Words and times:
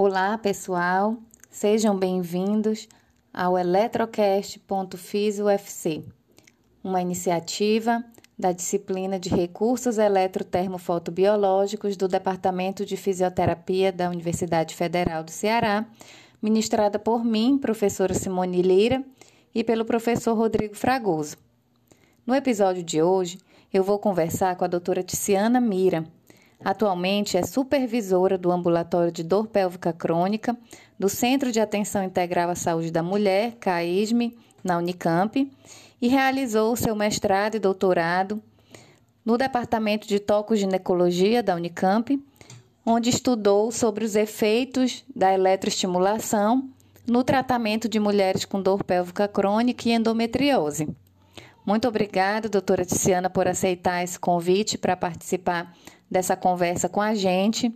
Olá, 0.00 0.38
pessoal. 0.38 1.16
Sejam 1.50 1.98
bem-vindos 1.98 2.86
ao 3.34 3.58
eletrocast.fis-UFC, 3.58 6.04
uma 6.84 7.02
iniciativa 7.02 8.04
da 8.38 8.52
disciplina 8.52 9.18
de 9.18 9.28
Recursos 9.28 9.98
Eletrotermofotobiológicos 9.98 11.96
do 11.96 12.06
Departamento 12.06 12.86
de 12.86 12.96
Fisioterapia 12.96 13.90
da 13.90 14.08
Universidade 14.08 14.76
Federal 14.76 15.24
do 15.24 15.32
Ceará, 15.32 15.84
ministrada 16.40 17.00
por 17.00 17.24
mim, 17.24 17.58
professora 17.58 18.14
Simone 18.14 18.62
Lira, 18.62 19.02
e 19.52 19.64
pelo 19.64 19.84
professor 19.84 20.34
Rodrigo 20.34 20.76
Fragoso. 20.76 21.36
No 22.24 22.36
episódio 22.36 22.84
de 22.84 23.02
hoje, 23.02 23.40
eu 23.74 23.82
vou 23.82 23.98
conversar 23.98 24.54
com 24.54 24.64
a 24.64 24.68
doutora 24.68 25.02
Tiziana 25.02 25.60
Mira. 25.60 26.04
Atualmente 26.64 27.36
é 27.36 27.42
supervisora 27.42 28.36
do 28.36 28.50
Ambulatório 28.50 29.12
de 29.12 29.22
Dor 29.22 29.46
Pélvica 29.46 29.92
Crônica 29.92 30.56
do 30.98 31.08
Centro 31.08 31.52
de 31.52 31.60
Atenção 31.60 32.02
Integral 32.02 32.50
à 32.50 32.54
Saúde 32.56 32.90
da 32.90 33.02
Mulher, 33.02 33.52
CAISME, 33.60 34.36
na 34.64 34.76
Unicamp, 34.76 35.50
e 36.00 36.08
realizou 36.08 36.74
seu 36.74 36.96
mestrado 36.96 37.54
e 37.54 37.60
doutorado 37.60 38.42
no 39.24 39.38
Departamento 39.38 40.08
de 40.08 40.18
Tocoginecologia 40.18 41.42
da 41.42 41.54
Unicamp, 41.54 42.20
onde 42.84 43.10
estudou 43.10 43.70
sobre 43.70 44.04
os 44.04 44.16
efeitos 44.16 45.04
da 45.14 45.32
eletroestimulação 45.32 46.68
no 47.06 47.22
tratamento 47.22 47.88
de 47.88 48.00
mulheres 48.00 48.44
com 48.44 48.60
dor 48.60 48.82
pélvica 48.82 49.28
crônica 49.28 49.88
e 49.88 49.92
endometriose. 49.92 50.88
Muito 51.64 51.86
obrigada, 51.86 52.48
doutora 52.48 52.84
Tiziana, 52.84 53.28
por 53.28 53.46
aceitar 53.46 54.02
esse 54.02 54.18
convite 54.18 54.78
para 54.78 54.96
participar 54.96 55.74
dessa 56.10 56.36
conversa 56.36 56.88
com 56.88 57.00
a 57.00 57.14
gente. 57.14 57.72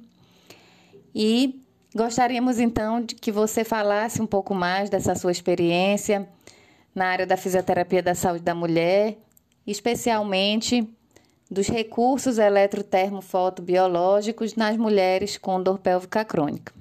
E 1.15 1.61
gostaríamos 1.95 2.59
então 2.59 3.01
de 3.03 3.15
que 3.15 3.31
você 3.31 3.63
falasse 3.65 4.21
um 4.23 4.27
pouco 4.27 4.55
mais 4.55 4.89
dessa 4.91 5.15
sua 5.15 5.33
experiência 5.33 6.29
na 6.95 7.07
área 7.07 7.27
da 7.27 7.37
fisioterapia 7.37 8.03
da 8.03 8.15
saúde 8.15 8.45
da 8.45 8.55
mulher, 8.55 9.17
especialmente 9.67 10.89
dos 11.51 11.67
recursos 11.69 12.39
eletrotermofotobiológicos 12.39 14.55
nas 14.55 14.77
mulheres 14.77 15.37
com 15.37 15.61
dor 15.63 15.79
pélvica 15.79 16.25
crônica. 16.25 16.73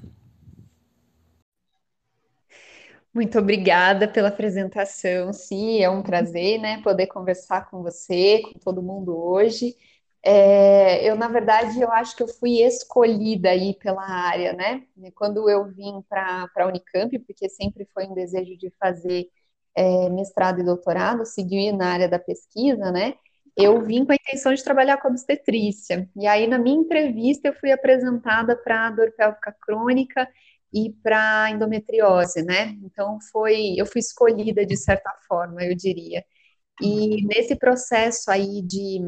Muito 3.13 3.37
obrigada 3.37 4.07
pela 4.07 4.29
apresentação, 4.29 5.33
Sim, 5.33 5.81
é 5.81 5.89
um 5.89 6.01
prazer, 6.01 6.59
né, 6.61 6.81
poder 6.81 7.07
conversar 7.07 7.69
com 7.69 7.83
você, 7.83 8.41
com 8.41 8.57
todo 8.59 8.81
mundo 8.81 9.13
hoje. 9.13 9.75
É, 10.23 11.03
eu, 11.09 11.15
na 11.15 11.27
verdade, 11.27 11.81
eu 11.81 11.91
acho 11.91 12.15
que 12.15 12.21
eu 12.23 12.27
fui 12.27 12.61
escolhida 12.61 13.49
aí 13.49 13.75
pela 13.79 14.03
área, 14.03 14.53
né? 14.53 14.83
Quando 15.15 15.49
eu 15.49 15.65
vim 15.71 16.01
para 16.07 16.47
a 16.57 16.67
Unicamp, 16.67 17.17
porque 17.19 17.49
sempre 17.49 17.85
foi 17.93 18.05
um 18.05 18.13
desejo 18.13 18.55
de 18.57 18.69
fazer 18.79 19.27
é, 19.75 20.09
mestrado 20.09 20.59
e 20.59 20.63
doutorado, 20.63 21.25
seguir 21.25 21.71
na 21.71 21.91
área 21.93 22.07
da 22.09 22.19
pesquisa, 22.19 22.91
né? 22.91 23.15
Eu 23.57 23.81
vim 23.81 24.05
com 24.05 24.11
a 24.13 24.15
intenção 24.15 24.53
de 24.53 24.63
trabalhar 24.63 24.97
com 25.01 25.07
obstetrícia. 25.09 26.07
E 26.15 26.27
aí, 26.27 26.47
na 26.47 26.57
minha 26.59 26.77
entrevista, 26.79 27.47
eu 27.49 27.53
fui 27.55 27.71
apresentada 27.71 28.55
para 28.55 28.91
dor 28.91 29.11
pélvica 29.17 29.55
crônica 29.61 30.27
e 30.73 30.93
para 31.03 31.49
endometriose, 31.51 32.43
né? 32.43 32.77
Então, 32.83 33.19
foi, 33.31 33.73
eu 33.77 33.85
fui 33.85 33.99
escolhida 33.99 34.65
de 34.65 34.77
certa 34.77 35.11
forma, 35.27 35.63
eu 35.63 35.75
diria. 35.75 36.23
E 36.81 37.25
nesse 37.27 37.55
processo 37.55 38.31
aí 38.31 38.61
de 38.63 38.99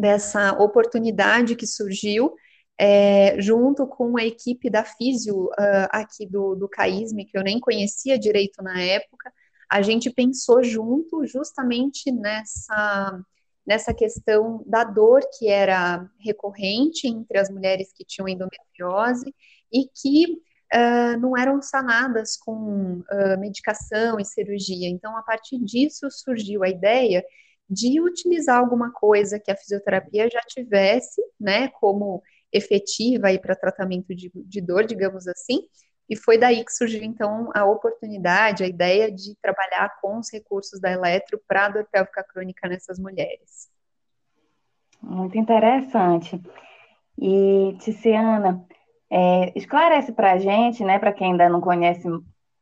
dessa 0.00 0.52
oportunidade 0.52 1.56
que 1.56 1.66
surgiu, 1.66 2.34
é, 2.78 3.40
junto 3.40 3.86
com 3.86 4.18
a 4.18 4.24
equipe 4.24 4.68
da 4.68 4.84
Físio 4.84 5.46
uh, 5.46 5.88
aqui 5.90 6.26
do, 6.26 6.54
do 6.54 6.68
CAISME, 6.68 7.24
que 7.24 7.38
eu 7.38 7.42
nem 7.42 7.60
conhecia 7.60 8.18
direito 8.18 8.62
na 8.62 8.80
época, 8.80 9.32
a 9.70 9.80
gente 9.80 10.10
pensou 10.10 10.62
junto 10.62 11.24
justamente 11.26 12.10
nessa, 12.10 13.20
nessa 13.66 13.94
questão 13.94 14.62
da 14.66 14.84
dor 14.84 15.20
que 15.38 15.48
era 15.48 16.08
recorrente 16.20 17.06
entre 17.06 17.38
as 17.38 17.48
mulheres 17.48 17.92
que 17.92 18.04
tinham 18.04 18.28
endometriose 18.28 19.32
e 19.72 19.86
que 19.86 20.32
uh, 20.74 21.20
não 21.20 21.36
eram 21.36 21.62
sanadas 21.62 22.36
com 22.36 23.00
uh, 23.00 23.38
medicação 23.38 24.18
e 24.18 24.24
cirurgia. 24.24 24.88
Então, 24.88 25.16
a 25.16 25.22
partir 25.22 25.58
disso 25.58 26.10
surgiu 26.10 26.62
a 26.62 26.68
ideia 26.68 27.24
de 27.74 28.00
utilizar 28.00 28.58
alguma 28.58 28.92
coisa 28.92 29.40
que 29.40 29.50
a 29.50 29.56
fisioterapia 29.56 30.28
já 30.30 30.40
tivesse, 30.40 31.20
né, 31.40 31.68
como 31.68 32.22
efetiva 32.52 33.26
aí 33.26 33.38
para 33.38 33.56
tratamento 33.56 34.14
de, 34.14 34.30
de 34.34 34.60
dor, 34.60 34.84
digamos 34.84 35.26
assim, 35.26 35.66
e 36.08 36.16
foi 36.16 36.38
daí 36.38 36.64
que 36.64 36.72
surgiu, 36.72 37.02
então, 37.02 37.50
a 37.54 37.64
oportunidade, 37.64 38.62
a 38.62 38.66
ideia 38.66 39.10
de 39.10 39.34
trabalhar 39.40 39.90
com 40.00 40.18
os 40.18 40.30
recursos 40.30 40.78
da 40.80 40.92
Eletro 40.92 41.40
para 41.48 41.66
a 41.66 41.68
dor 41.70 41.88
pélvica 41.90 42.22
crônica 42.22 42.68
nessas 42.68 42.98
mulheres. 42.98 43.68
Muito 45.02 45.36
interessante. 45.38 46.40
E, 47.18 47.76
Ticiana, 47.80 48.64
é, 49.10 49.52
esclarece 49.56 50.12
para 50.12 50.32
a 50.32 50.38
gente, 50.38 50.84
né, 50.84 50.98
para 50.98 51.12
quem 51.12 51.32
ainda 51.32 51.48
não 51.48 51.60
conhece 51.60 52.06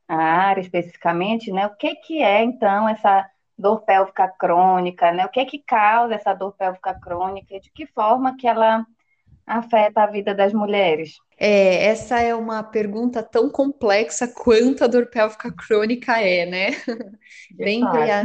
a 0.07 0.17
área 0.17 0.61
especificamente, 0.61 1.51
né, 1.51 1.67
o 1.67 1.77
que, 1.77 1.95
que 1.97 2.23
é, 2.23 2.45
então, 2.45 2.89
essa 2.89 3.29
dor 3.63 3.83
pélvica 3.83 4.29
crônica, 4.29 5.13
né, 5.13 5.25
o 5.25 5.29
que 5.29 5.45
que 5.47 5.59
causa 5.61 6.15
essa 6.15 6.35
dor 6.35 6.53
pélvica 6.53 6.93
crônica 6.95 7.55
e 7.55 7.61
de 7.61 7.71
que 7.71 7.87
forma 7.87 8.37
que 8.37 8.47
ela 8.47 8.85
afeta 9.47 10.03
a 10.03 10.07
vida 10.07 10.35
das 10.35 10.53
mulheres? 10.53 11.15
É, 11.39 11.87
essa 11.87 12.21
é 12.21 12.35
uma 12.35 12.63
pergunta 12.63 13.23
tão 13.23 13.49
complexa 13.49 14.29
quanto 14.29 14.85
a 14.85 14.87
dor 14.87 15.07
pélvica 15.07 15.53
crônica 15.53 16.21
é, 16.21 16.47
né? 16.47 16.71
dentre, 17.57 18.11
a, 18.11 18.25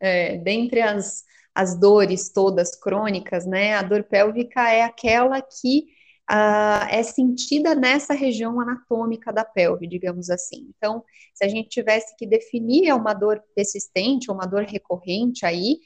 é, 0.00 0.36
dentre 0.38 0.80
as, 0.80 1.24
as 1.54 1.78
dores 1.78 2.30
todas 2.32 2.74
crônicas, 2.74 3.46
né? 3.46 3.74
A 3.74 3.82
dor 3.82 4.04
pélvica 4.04 4.70
é 4.70 4.82
aquela 4.82 5.40
que 5.40 5.86
uh, 6.30 6.86
é 6.90 7.02
sentida 7.02 7.74
nessa 7.74 8.14
região 8.14 8.60
anatômica 8.60 9.32
da 9.32 9.44
pelve, 9.44 9.86
digamos 9.86 10.30
assim. 10.30 10.72
Então, 10.76 11.02
se 11.34 11.44
a 11.44 11.48
gente 11.48 11.68
tivesse 11.68 12.14
que 12.16 12.26
definir 12.26 12.92
uma 12.92 13.14
dor 13.14 13.42
persistente, 13.54 14.30
uma 14.30 14.46
dor 14.46 14.64
recorrente 14.64 15.46
aí, 15.46 15.78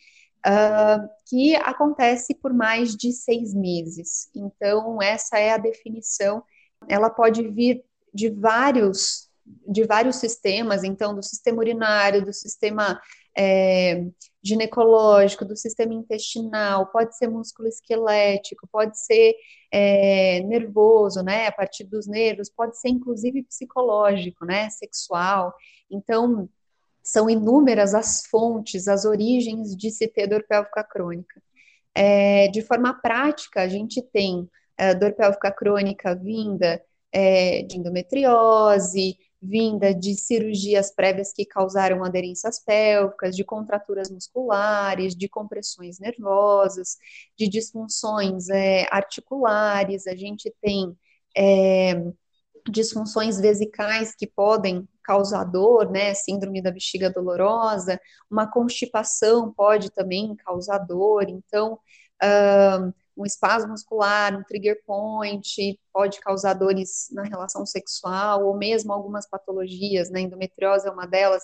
uh, 0.47 1.08
que 1.28 1.54
acontece 1.56 2.34
por 2.34 2.53
mais 2.53 2.97
de 2.97 3.12
seis 3.12 3.54
meses. 3.54 4.28
Então, 4.34 5.00
essa 5.00 5.38
é 5.38 5.50
a 5.53 5.58
definição. 5.58 6.42
Ela 6.88 7.09
pode 7.09 7.47
vir 7.48 7.84
de 8.12 8.28
vários 8.28 9.30
de 9.66 9.84
vários 9.84 10.16
sistemas, 10.16 10.84
então 10.84 11.14
do 11.14 11.22
sistema 11.22 11.59
urinário, 11.59 12.24
do 12.24 12.32
sistema 12.32 13.00
é, 13.37 14.04
ginecológico, 14.43 15.44
do 15.44 15.56
sistema 15.56 15.94
intestinal, 15.94 16.87
pode 16.87 17.16
ser 17.16 17.28
músculo 17.28 17.69
esquelético, 17.69 18.69
pode 18.70 18.98
ser 18.98 19.34
é, 19.72 20.41
nervoso, 20.41 21.22
né, 21.22 21.47
a 21.47 21.53
partir 21.53 21.84
dos 21.84 22.06
nervos, 22.06 22.50
pode 22.50 22.78
ser 22.78 22.88
inclusive 22.88 23.42
psicológico, 23.44 24.44
né, 24.44 24.69
sexual. 24.71 25.54
Então, 25.91 26.48
são 27.03 27.28
inúmeras 27.28 27.94
as 27.94 28.26
fontes, 28.26 28.87
as 28.88 29.04
origens 29.04 29.76
de 29.76 29.91
se 29.91 30.06
ter 30.06 30.26
dor 30.26 30.44
pélvica 30.48 30.84
crônica. 30.84 31.42
É, 31.94 32.48
de 32.48 32.62
forma 32.62 32.94
prática, 32.94 33.62
a 33.62 33.69
gente 33.69 34.00
tem 34.00 34.48
é, 34.78 34.94
dor 34.94 35.12
pélvica 35.12 35.50
crônica 35.50 36.15
vinda 36.15 36.82
é, 37.12 37.62
de 37.62 37.76
endometriose, 37.76 39.16
vinda 39.42 39.92
de 39.92 40.14
cirurgias 40.14 40.94
prévias 40.94 41.32
que 41.32 41.44
causaram 41.44 42.04
aderências 42.04 42.60
pélvicas, 42.60 43.34
de 43.34 43.44
contraturas 43.44 44.10
musculares, 44.10 45.16
de 45.16 45.28
compressões 45.28 45.98
nervosas, 45.98 46.97
de 47.36 47.48
disfunções 47.48 48.48
é, 48.48 48.86
articulares. 48.91 50.06
A 50.06 50.14
gente 50.14 50.54
tem 50.62 50.97
é, 51.36 51.94
disfunções 52.71 53.41
vesicais 53.41 54.15
que 54.15 54.27
podem 54.27 54.89
causar 55.03 55.44
dor, 55.44 55.91
né, 55.91 56.15
síndrome 56.15 56.62
da 56.62 56.71
bexiga 56.71 57.10
dolorosa, 57.10 58.00
uma 58.30 58.47
constipação 58.50 59.53
pode 59.53 59.91
também 59.91 60.36
causar 60.36 60.78
dor, 60.78 61.28
então, 61.28 61.78
uh, 62.22 62.94
um 63.16 63.24
espasmo 63.26 63.70
muscular, 63.70 64.36
um 64.36 64.42
trigger 64.42 64.82
point, 64.86 65.78
pode 65.92 66.20
causar 66.20 66.54
dores 66.54 67.09
na 67.12 67.22
relação 67.24 67.66
sexual, 67.66 68.44
ou 68.47 68.56
mesmo 68.56 68.92
algumas 68.92 69.28
patologias, 69.28 70.10
né, 70.10 70.20
endometriose 70.20 70.86
é 70.86 70.91
uma 70.91 71.06
delas, 71.06 71.42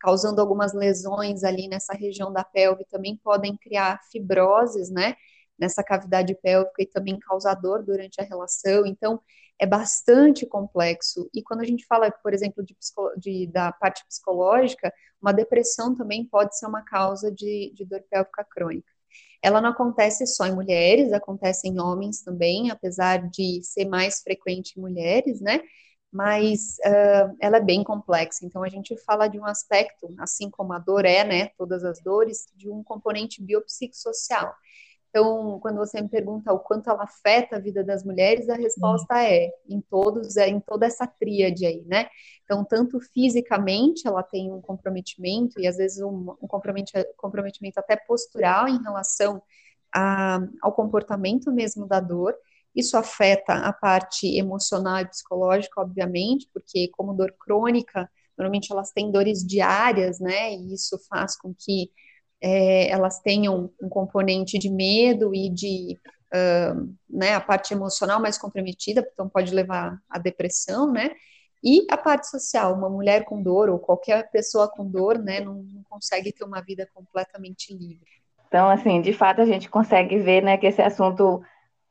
causando 0.00 0.40
algumas 0.40 0.72
lesões 0.72 1.42
ali 1.42 1.68
nessa 1.68 1.92
região 1.92 2.32
da 2.32 2.44
pelve, 2.44 2.84
também 2.90 3.16
podem 3.16 3.56
criar 3.56 4.00
fibroses, 4.12 4.90
né, 4.90 5.16
nessa 5.58 5.82
cavidade 5.82 6.34
pélvica 6.36 6.82
e 6.82 6.86
também 6.86 7.18
causar 7.18 7.54
dor 7.54 7.82
durante 7.82 8.20
a 8.20 8.24
relação, 8.24 8.86
então, 8.86 9.20
é 9.58 9.66
bastante 9.66 10.46
complexo. 10.46 11.28
E 11.34 11.42
quando 11.42 11.60
a 11.60 11.64
gente 11.64 11.84
fala, 11.86 12.10
por 12.10 12.32
exemplo, 12.32 12.64
de, 12.64 12.76
de, 13.16 13.46
da 13.48 13.72
parte 13.72 14.04
psicológica, 14.06 14.92
uma 15.20 15.32
depressão 15.32 15.94
também 15.96 16.24
pode 16.24 16.56
ser 16.56 16.66
uma 16.66 16.82
causa 16.82 17.30
de, 17.32 17.72
de 17.74 17.84
dor 17.84 18.02
pélvica 18.08 18.44
crônica. 18.44 18.97
Ela 19.42 19.60
não 19.60 19.70
acontece 19.70 20.26
só 20.26 20.46
em 20.46 20.54
mulheres, 20.54 21.12
acontece 21.12 21.68
em 21.68 21.80
homens 21.80 22.22
também, 22.22 22.70
apesar 22.70 23.28
de 23.30 23.62
ser 23.62 23.86
mais 23.86 24.20
frequente 24.20 24.76
em 24.76 24.80
mulheres, 24.80 25.40
né? 25.40 25.60
mas 26.12 26.76
uh, 26.86 27.36
ela 27.40 27.58
é 27.58 27.60
bem 27.60 27.84
complexa. 27.84 28.44
Então, 28.44 28.62
a 28.62 28.68
gente 28.68 28.96
fala 29.04 29.28
de 29.28 29.38
um 29.38 29.44
aspecto, 29.44 30.14
assim 30.18 30.50
como 30.50 30.72
a 30.72 30.78
dor 30.78 31.04
é, 31.04 31.24
né, 31.24 31.48
todas 31.58 31.84
as 31.84 32.00
dores, 32.02 32.46
de 32.56 32.68
um 32.70 32.82
componente 32.82 33.42
biopsicossocial. 33.42 34.54
Então, 35.10 35.58
quando 35.60 35.78
você 35.78 36.00
me 36.00 36.08
pergunta 36.08 36.52
o 36.52 36.58
quanto 36.58 36.90
ela 36.90 37.04
afeta 37.04 37.56
a 37.56 37.58
vida 37.58 37.82
das 37.82 38.04
mulheres, 38.04 38.48
a 38.48 38.54
resposta 38.54 39.14
uhum. 39.14 39.20
é 39.20 39.50
em 39.68 39.80
todos, 39.80 40.36
é 40.36 40.48
em 40.48 40.60
toda 40.60 40.86
essa 40.86 41.06
tríade 41.06 41.64
aí, 41.64 41.82
né? 41.86 42.08
Então, 42.44 42.64
tanto 42.64 43.00
fisicamente 43.00 44.06
ela 44.06 44.22
tem 44.22 44.52
um 44.52 44.60
comprometimento, 44.60 45.60
e 45.60 45.66
às 45.66 45.76
vezes 45.76 46.02
um, 46.02 46.36
um 46.42 46.46
comprometimento 47.16 47.80
até 47.80 47.96
postural 47.96 48.68
em 48.68 48.82
relação 48.82 49.42
a, 49.94 50.40
ao 50.62 50.72
comportamento 50.72 51.50
mesmo 51.52 51.86
da 51.86 52.00
dor. 52.00 52.34
Isso 52.74 52.96
afeta 52.96 53.54
a 53.54 53.72
parte 53.72 54.26
emocional 54.38 55.00
e 55.00 55.06
psicológica, 55.06 55.80
obviamente, 55.80 56.48
porque 56.52 56.88
como 56.92 57.14
dor 57.14 57.34
crônica, 57.38 58.08
normalmente 58.36 58.70
elas 58.70 58.92
têm 58.92 59.10
dores 59.10 59.44
diárias, 59.44 60.20
né? 60.20 60.54
E 60.54 60.74
isso 60.74 60.98
faz 61.08 61.36
com 61.36 61.54
que 61.54 61.90
é, 62.40 62.90
elas 62.90 63.20
tenham 63.20 63.70
um 63.80 63.88
componente 63.88 64.58
de 64.58 64.70
medo 64.70 65.34
e 65.34 65.50
de 65.50 65.98
uh, 66.32 66.94
né, 67.08 67.34
a 67.34 67.40
parte 67.40 67.74
emocional 67.74 68.20
mais 68.20 68.38
comprometida, 68.38 69.06
então 69.12 69.28
pode 69.28 69.52
levar 69.54 70.00
à 70.08 70.18
depressão, 70.18 70.92
né? 70.92 71.10
E 71.62 71.84
a 71.90 71.96
parte 71.96 72.28
social, 72.28 72.72
uma 72.72 72.88
mulher 72.88 73.24
com 73.24 73.42
dor 73.42 73.68
ou 73.68 73.80
qualquer 73.80 74.30
pessoa 74.30 74.68
com 74.68 74.88
dor, 74.88 75.18
né, 75.18 75.40
não, 75.40 75.54
não 75.54 75.82
consegue 75.88 76.32
ter 76.32 76.44
uma 76.44 76.60
vida 76.60 76.88
completamente 76.94 77.74
livre. 77.74 78.06
Então, 78.46 78.70
assim, 78.70 79.00
de 79.00 79.12
fato 79.12 79.40
a 79.40 79.44
gente 79.44 79.68
consegue 79.68 80.18
ver, 80.18 80.42
né, 80.42 80.56
que 80.56 80.66
esse 80.66 80.80
assunto 80.80 81.42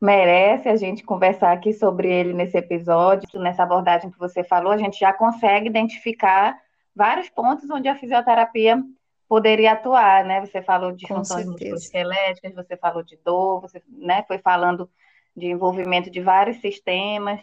merece 0.01 0.69
a 0.69 0.75
gente 0.77 1.03
conversar 1.03 1.51
aqui 1.51 1.73
sobre 1.73 2.09
ele 2.09 2.33
nesse 2.33 2.57
episódio, 2.57 3.27
nessa 3.39 3.63
abordagem 3.63 4.09
que 4.09 4.17
você 4.17 4.44
falou, 4.44 4.71
a 4.71 4.77
gente 4.77 4.97
já 4.97 5.11
consegue 5.11 5.67
identificar 5.67 6.57
vários 6.95 7.29
pontos 7.29 7.69
onde 7.69 7.88
a 7.88 7.95
fisioterapia 7.95 8.81
poderia 9.27 9.74
atuar, 9.74 10.24
né? 10.24 10.39
Você 10.41 10.62
falou 10.62 10.91
de 10.91 11.07
funções 11.07 11.45
musculoesqueléticas, 11.45 12.53
você 12.53 12.77
falou 12.77 13.03
de 13.03 13.18
dor, 13.18 13.62
você 13.62 13.81
né, 13.89 14.24
foi 14.27 14.38
falando 14.38 14.89
de 15.35 15.47
envolvimento 15.47 16.09
de 16.09 16.21
vários 16.21 16.57
sistemas, 16.62 17.39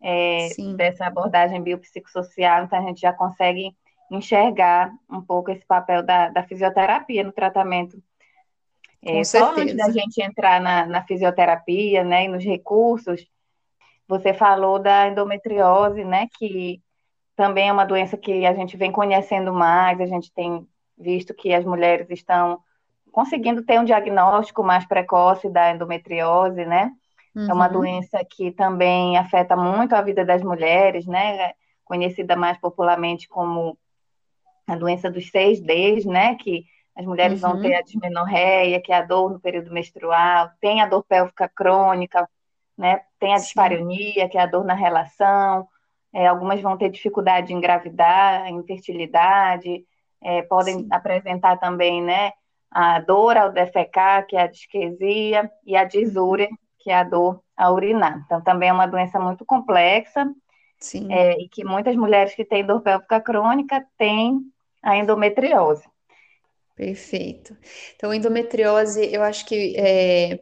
é, 0.00 0.48
dessa 0.76 1.06
abordagem 1.06 1.62
biopsicossocial, 1.62 2.64
então 2.64 2.78
a 2.78 2.82
gente 2.82 3.00
já 3.00 3.12
consegue 3.12 3.74
enxergar 4.10 4.92
um 5.10 5.20
pouco 5.20 5.50
esse 5.50 5.64
papel 5.66 6.02
da, 6.02 6.28
da 6.28 6.42
fisioterapia 6.42 7.24
no 7.24 7.32
tratamento. 7.32 8.00
É, 9.02 9.22
só 9.22 9.52
antes 9.52 9.76
da 9.76 9.90
gente 9.90 10.22
entrar 10.22 10.60
na, 10.60 10.86
na 10.86 11.02
fisioterapia, 11.04 12.04
né, 12.04 12.24
e 12.24 12.28
nos 12.28 12.44
recursos, 12.44 13.26
você 14.06 14.32
falou 14.32 14.78
da 14.78 15.08
endometriose, 15.08 16.04
né, 16.04 16.28
que 16.38 16.80
também 17.36 17.68
é 17.68 17.72
uma 17.72 17.84
doença 17.84 18.16
que 18.16 18.44
a 18.44 18.54
gente 18.54 18.76
vem 18.76 18.90
conhecendo 18.90 19.52
mais, 19.52 20.00
a 20.00 20.06
gente 20.06 20.32
tem 20.32 20.66
visto 20.98 21.34
que 21.34 21.52
as 21.52 21.64
mulheres 21.64 22.08
estão 22.10 22.60
conseguindo 23.12 23.62
ter 23.62 23.78
um 23.80 23.84
diagnóstico 23.84 24.62
mais 24.62 24.86
precoce 24.86 25.48
da 25.48 25.72
endometriose, 25.72 26.64
né? 26.64 26.92
Uhum. 27.34 27.50
É 27.50 27.52
uma 27.52 27.66
uhum. 27.66 27.72
doença 27.72 28.24
que 28.24 28.50
também 28.50 29.16
afeta 29.16 29.56
muito 29.56 29.94
a 29.94 30.02
vida 30.02 30.24
das 30.24 30.42
mulheres, 30.42 31.06
né? 31.06 31.52
Conhecida 31.84 32.36
mais 32.36 32.58
popularmente 32.58 33.28
como 33.28 33.78
a 34.66 34.76
doença 34.76 35.10
dos 35.10 35.30
seis 35.30 35.60
Ds, 35.60 36.04
né? 36.04 36.34
Que 36.36 36.64
as 36.94 37.06
mulheres 37.06 37.42
uhum. 37.42 37.52
vão 37.52 37.62
ter 37.62 37.74
a 37.74 37.82
dismenorreia, 37.82 38.80
que 38.80 38.92
é 38.92 38.96
a 38.96 39.04
dor 39.04 39.32
no 39.32 39.40
período 39.40 39.72
menstrual, 39.72 40.50
tem 40.60 40.80
a 40.82 40.86
dor 40.86 41.04
pélvica 41.04 41.48
crônica, 41.48 42.28
né? 42.76 43.02
Tem 43.18 43.34
a 43.34 43.38
dispareunia, 43.38 44.28
que 44.28 44.36
é 44.36 44.40
a 44.40 44.46
dor 44.46 44.64
na 44.64 44.74
relação. 44.74 45.66
É, 46.12 46.26
algumas 46.26 46.60
vão 46.60 46.76
ter 46.76 46.88
dificuldade 46.90 47.52
em 47.52 47.56
engravidar, 47.56 48.48
infertilidade, 48.48 49.84
é, 50.22 50.42
podem 50.42 50.78
Sim. 50.78 50.88
apresentar 50.90 51.56
também, 51.58 52.02
né, 52.02 52.32
a 52.70 53.00
dor 53.00 53.36
ao 53.36 53.52
defecar, 53.52 54.26
que 54.26 54.36
é 54.36 54.42
a 54.42 54.46
disquesia, 54.46 55.50
e 55.64 55.76
a 55.76 55.84
disúria, 55.84 56.48
que 56.78 56.90
é 56.90 56.96
a 56.96 57.04
dor 57.04 57.40
ao 57.56 57.74
urinar. 57.74 58.22
Então, 58.24 58.42
também 58.42 58.68
é 58.68 58.72
uma 58.72 58.86
doença 58.86 59.18
muito 59.18 59.44
complexa, 59.44 60.26
é, 61.10 61.40
e 61.40 61.48
que 61.48 61.64
muitas 61.64 61.96
mulheres 61.96 62.34
que 62.34 62.44
têm 62.44 62.64
dor 62.64 62.80
pélvica 62.80 63.20
crônica 63.20 63.84
têm 63.96 64.40
a 64.82 64.96
endometriose. 64.96 65.84
Perfeito. 66.76 67.56
Então, 67.96 68.14
endometriose, 68.14 69.12
eu 69.12 69.22
acho 69.22 69.44
que 69.46 69.74
é, 69.76 70.40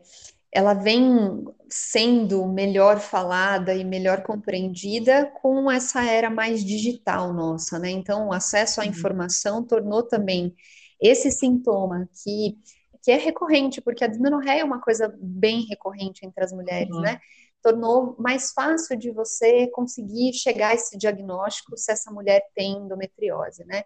ela 0.57 0.73
vem 0.73 1.45
sendo 1.69 2.47
melhor 2.47 2.99
falada 2.99 3.75
e 3.75 3.85
melhor 3.85 4.23
compreendida 4.23 5.27
com 5.43 5.71
essa 5.71 6.03
era 6.03 6.31
mais 6.31 6.65
digital 6.65 7.35
nossa, 7.35 7.79
né? 7.79 7.91
Então, 7.91 8.29
o 8.29 8.33
acesso 8.33 8.81
à 8.81 8.85
uhum. 8.85 8.89
informação 8.89 9.63
tornou 9.63 10.03
também 10.03 10.57
esse 10.99 11.31
sintoma 11.31 12.09
que, 12.25 12.57
que 13.03 13.11
é 13.11 13.17
recorrente, 13.17 13.83
porque 13.83 14.03
a 14.03 14.07
dismenorreia 14.07 14.63
é 14.63 14.65
uma 14.65 14.81
coisa 14.81 15.15
bem 15.21 15.67
recorrente 15.69 16.25
entre 16.25 16.43
as 16.43 16.55
mulheres, 16.55 16.95
uhum. 16.95 17.03
né? 17.03 17.21
Tornou 17.63 18.17
mais 18.19 18.53
fácil 18.53 18.97
de 18.97 19.11
você 19.11 19.67
conseguir 19.67 20.33
chegar 20.33 20.69
a 20.69 20.75
esse 20.75 20.97
diagnóstico 20.97 21.77
se 21.77 21.93
essa 21.93 22.11
mulher 22.11 22.41
tem 22.55 22.79
endometriose, 22.79 23.63
né? 23.67 23.83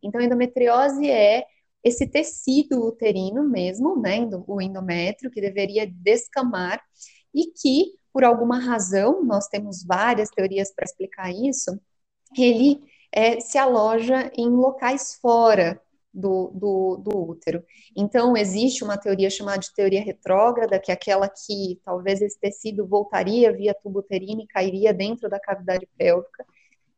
Então, 0.00 0.20
endometriose 0.20 1.10
é 1.10 1.44
esse 1.82 2.06
tecido 2.06 2.86
uterino 2.86 3.48
mesmo, 3.48 4.00
né, 4.00 4.28
o 4.46 4.60
endométrio, 4.60 5.30
que 5.30 5.40
deveria 5.40 5.86
descamar 5.86 6.80
e 7.34 7.46
que, 7.46 7.94
por 8.12 8.24
alguma 8.24 8.58
razão, 8.58 9.24
nós 9.24 9.48
temos 9.48 9.84
várias 9.84 10.28
teorias 10.30 10.72
para 10.74 10.84
explicar 10.84 11.32
isso, 11.32 11.78
ele 12.36 12.80
é, 13.10 13.40
se 13.40 13.58
aloja 13.58 14.30
em 14.36 14.48
locais 14.48 15.14
fora 15.20 15.80
do, 16.12 16.50
do, 16.54 16.96
do, 16.98 17.30
útero. 17.30 17.64
Então, 17.96 18.36
existe 18.36 18.84
uma 18.84 18.98
teoria 18.98 19.30
chamada 19.30 19.58
de 19.58 19.72
teoria 19.74 20.02
retrógrada, 20.02 20.78
que 20.78 20.90
é 20.90 20.94
aquela 20.94 21.28
que 21.28 21.80
talvez 21.84 22.20
esse 22.20 22.38
tecido 22.38 22.86
voltaria 22.86 23.52
via 23.52 23.74
tubo 23.74 24.00
uterino 24.00 24.42
e 24.42 24.46
cairia 24.46 24.92
dentro 24.92 25.28
da 25.28 25.40
cavidade 25.40 25.88
pélvica 25.96 26.44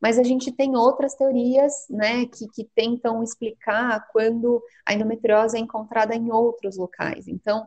mas 0.04 0.18
a 0.18 0.22
gente 0.22 0.52
tem 0.52 0.76
outras 0.76 1.14
teorias, 1.14 1.72
né, 1.88 2.26
que, 2.26 2.46
que 2.48 2.68
tentam 2.74 3.22
explicar 3.22 4.06
quando 4.12 4.62
a 4.84 4.92
endometriose 4.92 5.56
é 5.56 5.60
encontrada 5.60 6.14
em 6.14 6.30
outros 6.30 6.76
locais. 6.76 7.26
Então, 7.26 7.66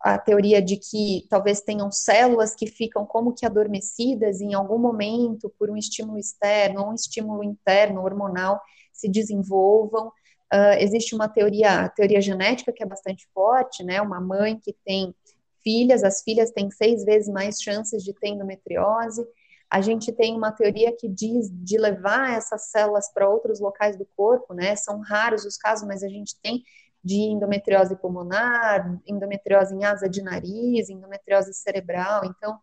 a 0.00 0.18
teoria 0.18 0.60
de 0.60 0.76
que 0.76 1.28
talvez 1.30 1.60
tenham 1.60 1.92
células 1.92 2.56
que 2.56 2.66
ficam 2.66 3.06
como 3.06 3.32
que 3.32 3.46
adormecidas 3.46 4.40
em 4.40 4.52
algum 4.52 4.78
momento 4.78 5.48
por 5.56 5.70
um 5.70 5.76
estímulo 5.76 6.18
externo 6.18 6.80
ou 6.80 6.90
um 6.90 6.94
estímulo 6.94 7.44
interno 7.44 8.02
hormonal 8.02 8.60
se 8.92 9.08
desenvolvam. 9.08 10.08
Uh, 10.52 10.74
existe 10.80 11.14
uma 11.14 11.28
teoria, 11.28 11.82
a 11.82 11.88
teoria 11.88 12.20
genética 12.20 12.72
que 12.72 12.82
é 12.82 12.86
bastante 12.86 13.28
forte, 13.32 13.84
né? 13.84 14.02
Uma 14.02 14.20
mãe 14.20 14.58
que 14.58 14.74
tem 14.84 15.14
filhas, 15.62 16.02
as 16.02 16.20
filhas 16.22 16.50
têm 16.50 16.68
seis 16.68 17.04
vezes 17.04 17.28
mais 17.28 17.62
chances 17.62 18.02
de 18.02 18.12
ter 18.12 18.30
endometriose. 18.30 19.24
A 19.70 19.80
gente 19.80 20.12
tem 20.12 20.36
uma 20.36 20.52
teoria 20.52 20.94
que 20.96 21.08
diz 21.08 21.50
de 21.52 21.76
levar 21.76 22.32
essas 22.32 22.70
células 22.70 23.12
para 23.12 23.28
outros 23.28 23.60
locais 23.60 23.96
do 23.96 24.06
corpo, 24.16 24.54
né? 24.54 24.74
São 24.76 25.00
raros 25.00 25.44
os 25.44 25.56
casos, 25.56 25.86
mas 25.86 26.02
a 26.02 26.08
gente 26.08 26.36
tem 26.42 26.62
de 27.04 27.16
endometriose 27.16 27.96
pulmonar, 27.96 28.98
endometriose 29.06 29.74
em 29.74 29.84
asa 29.84 30.08
de 30.08 30.22
nariz, 30.22 30.88
endometriose 30.88 31.52
cerebral. 31.54 32.24
Então, 32.24 32.58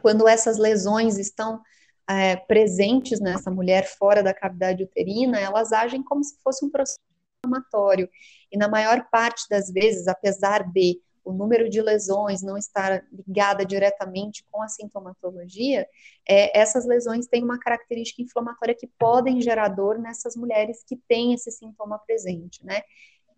quando 0.00 0.26
essas 0.26 0.58
lesões 0.58 1.18
estão 1.18 1.60
é, 2.08 2.36
presentes 2.36 3.20
nessa 3.20 3.50
mulher 3.50 3.86
fora 3.86 4.22
da 4.22 4.34
cavidade 4.34 4.82
uterina, 4.82 5.38
elas 5.38 5.72
agem 5.72 6.02
como 6.02 6.22
se 6.22 6.36
fosse 6.42 6.64
um 6.64 6.70
processo 6.70 7.00
inflamatório. 7.44 8.08
E 8.50 8.56
na 8.56 8.68
maior 8.68 9.08
parte 9.10 9.48
das 9.48 9.70
vezes, 9.70 10.08
apesar 10.08 10.70
de 10.72 11.00
o 11.26 11.32
número 11.32 11.68
de 11.68 11.82
lesões 11.82 12.40
não 12.40 12.56
estar 12.56 13.04
ligada 13.12 13.66
diretamente 13.66 14.46
com 14.50 14.62
a 14.62 14.68
sintomatologia, 14.68 15.86
é, 16.26 16.56
essas 16.58 16.86
lesões 16.86 17.26
têm 17.26 17.42
uma 17.42 17.58
característica 17.58 18.22
inflamatória 18.22 18.76
que 18.78 18.86
podem 18.98 19.40
gerar 19.40 19.68
dor 19.68 19.98
nessas 19.98 20.36
mulheres 20.36 20.84
que 20.86 20.96
têm 21.08 21.34
esse 21.34 21.50
sintoma 21.50 21.98
presente, 21.98 22.64
né? 22.64 22.80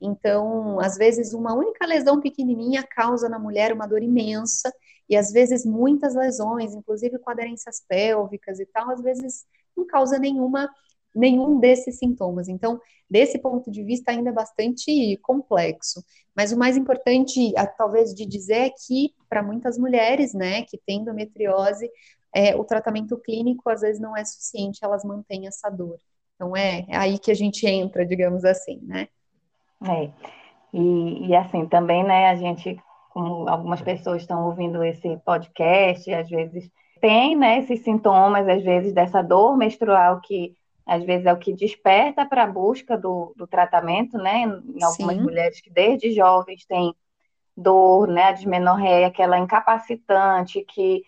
Então, 0.00 0.78
às 0.78 0.96
vezes, 0.96 1.32
uma 1.32 1.54
única 1.54 1.84
lesão 1.86 2.20
pequenininha 2.20 2.84
causa 2.84 3.28
na 3.28 3.38
mulher 3.38 3.72
uma 3.72 3.86
dor 3.86 4.02
imensa, 4.02 4.70
e 5.08 5.16
às 5.16 5.32
vezes 5.32 5.64
muitas 5.64 6.14
lesões, 6.14 6.74
inclusive 6.74 7.18
com 7.18 7.30
aderências 7.30 7.82
pélvicas 7.88 8.60
e 8.60 8.66
tal, 8.66 8.90
às 8.90 9.00
vezes 9.00 9.46
não 9.74 9.86
causa 9.86 10.18
nenhuma 10.18 10.68
nenhum 11.18 11.58
desses 11.58 11.98
sintomas. 11.98 12.48
Então, 12.48 12.80
desse 13.10 13.38
ponto 13.38 13.70
de 13.70 13.82
vista, 13.82 14.12
ainda 14.12 14.30
é 14.30 14.32
bastante 14.32 15.18
complexo. 15.22 16.04
Mas 16.34 16.52
o 16.52 16.58
mais 16.58 16.76
importante, 16.76 17.52
talvez, 17.76 18.14
de 18.14 18.24
dizer 18.24 18.66
é 18.66 18.70
que, 18.70 19.14
para 19.28 19.42
muitas 19.42 19.76
mulheres, 19.76 20.32
né, 20.32 20.62
que 20.62 20.78
têm 20.78 21.00
endometriose, 21.00 21.90
é, 22.34 22.54
o 22.54 22.64
tratamento 22.64 23.16
clínico, 23.18 23.68
às 23.68 23.80
vezes, 23.80 24.00
não 24.00 24.16
é 24.16 24.24
suficiente, 24.24 24.78
elas 24.82 25.04
mantêm 25.04 25.46
essa 25.46 25.68
dor. 25.68 25.98
Então, 26.36 26.56
é, 26.56 26.84
é 26.88 26.96
aí 26.96 27.18
que 27.18 27.30
a 27.30 27.34
gente 27.34 27.66
entra, 27.66 28.06
digamos 28.06 28.44
assim, 28.44 28.78
né? 28.82 29.08
É. 29.84 30.10
E, 30.72 31.26
e 31.26 31.34
assim, 31.34 31.66
também, 31.66 32.04
né, 32.04 32.28
a 32.28 32.36
gente, 32.36 32.78
como 33.10 33.48
algumas 33.48 33.80
pessoas 33.80 34.22
estão 34.22 34.46
ouvindo 34.46 34.84
esse 34.84 35.16
podcast, 35.24 36.12
às 36.12 36.28
vezes 36.28 36.70
tem, 37.00 37.36
né, 37.36 37.58
esses 37.58 37.82
sintomas, 37.82 38.48
às 38.48 38.62
vezes, 38.62 38.92
dessa 38.92 39.22
dor 39.22 39.56
menstrual 39.56 40.20
que 40.20 40.54
às 40.88 41.04
vezes 41.04 41.26
é 41.26 41.32
o 41.32 41.38
que 41.38 41.52
desperta 41.52 42.24
para 42.24 42.44
a 42.44 42.46
busca 42.46 42.96
do, 42.96 43.34
do 43.36 43.46
tratamento, 43.46 44.16
né? 44.16 44.44
Em 44.74 44.82
algumas 44.82 45.16
Sim. 45.16 45.22
mulheres 45.22 45.60
que 45.60 45.70
desde 45.70 46.12
jovens 46.12 46.64
têm 46.64 46.94
dor, 47.54 48.08
né? 48.08 48.24
A 48.24 48.32
dismenorreia, 48.32 49.06
aquela 49.06 49.38
incapacitante 49.38 50.64
que 50.64 51.02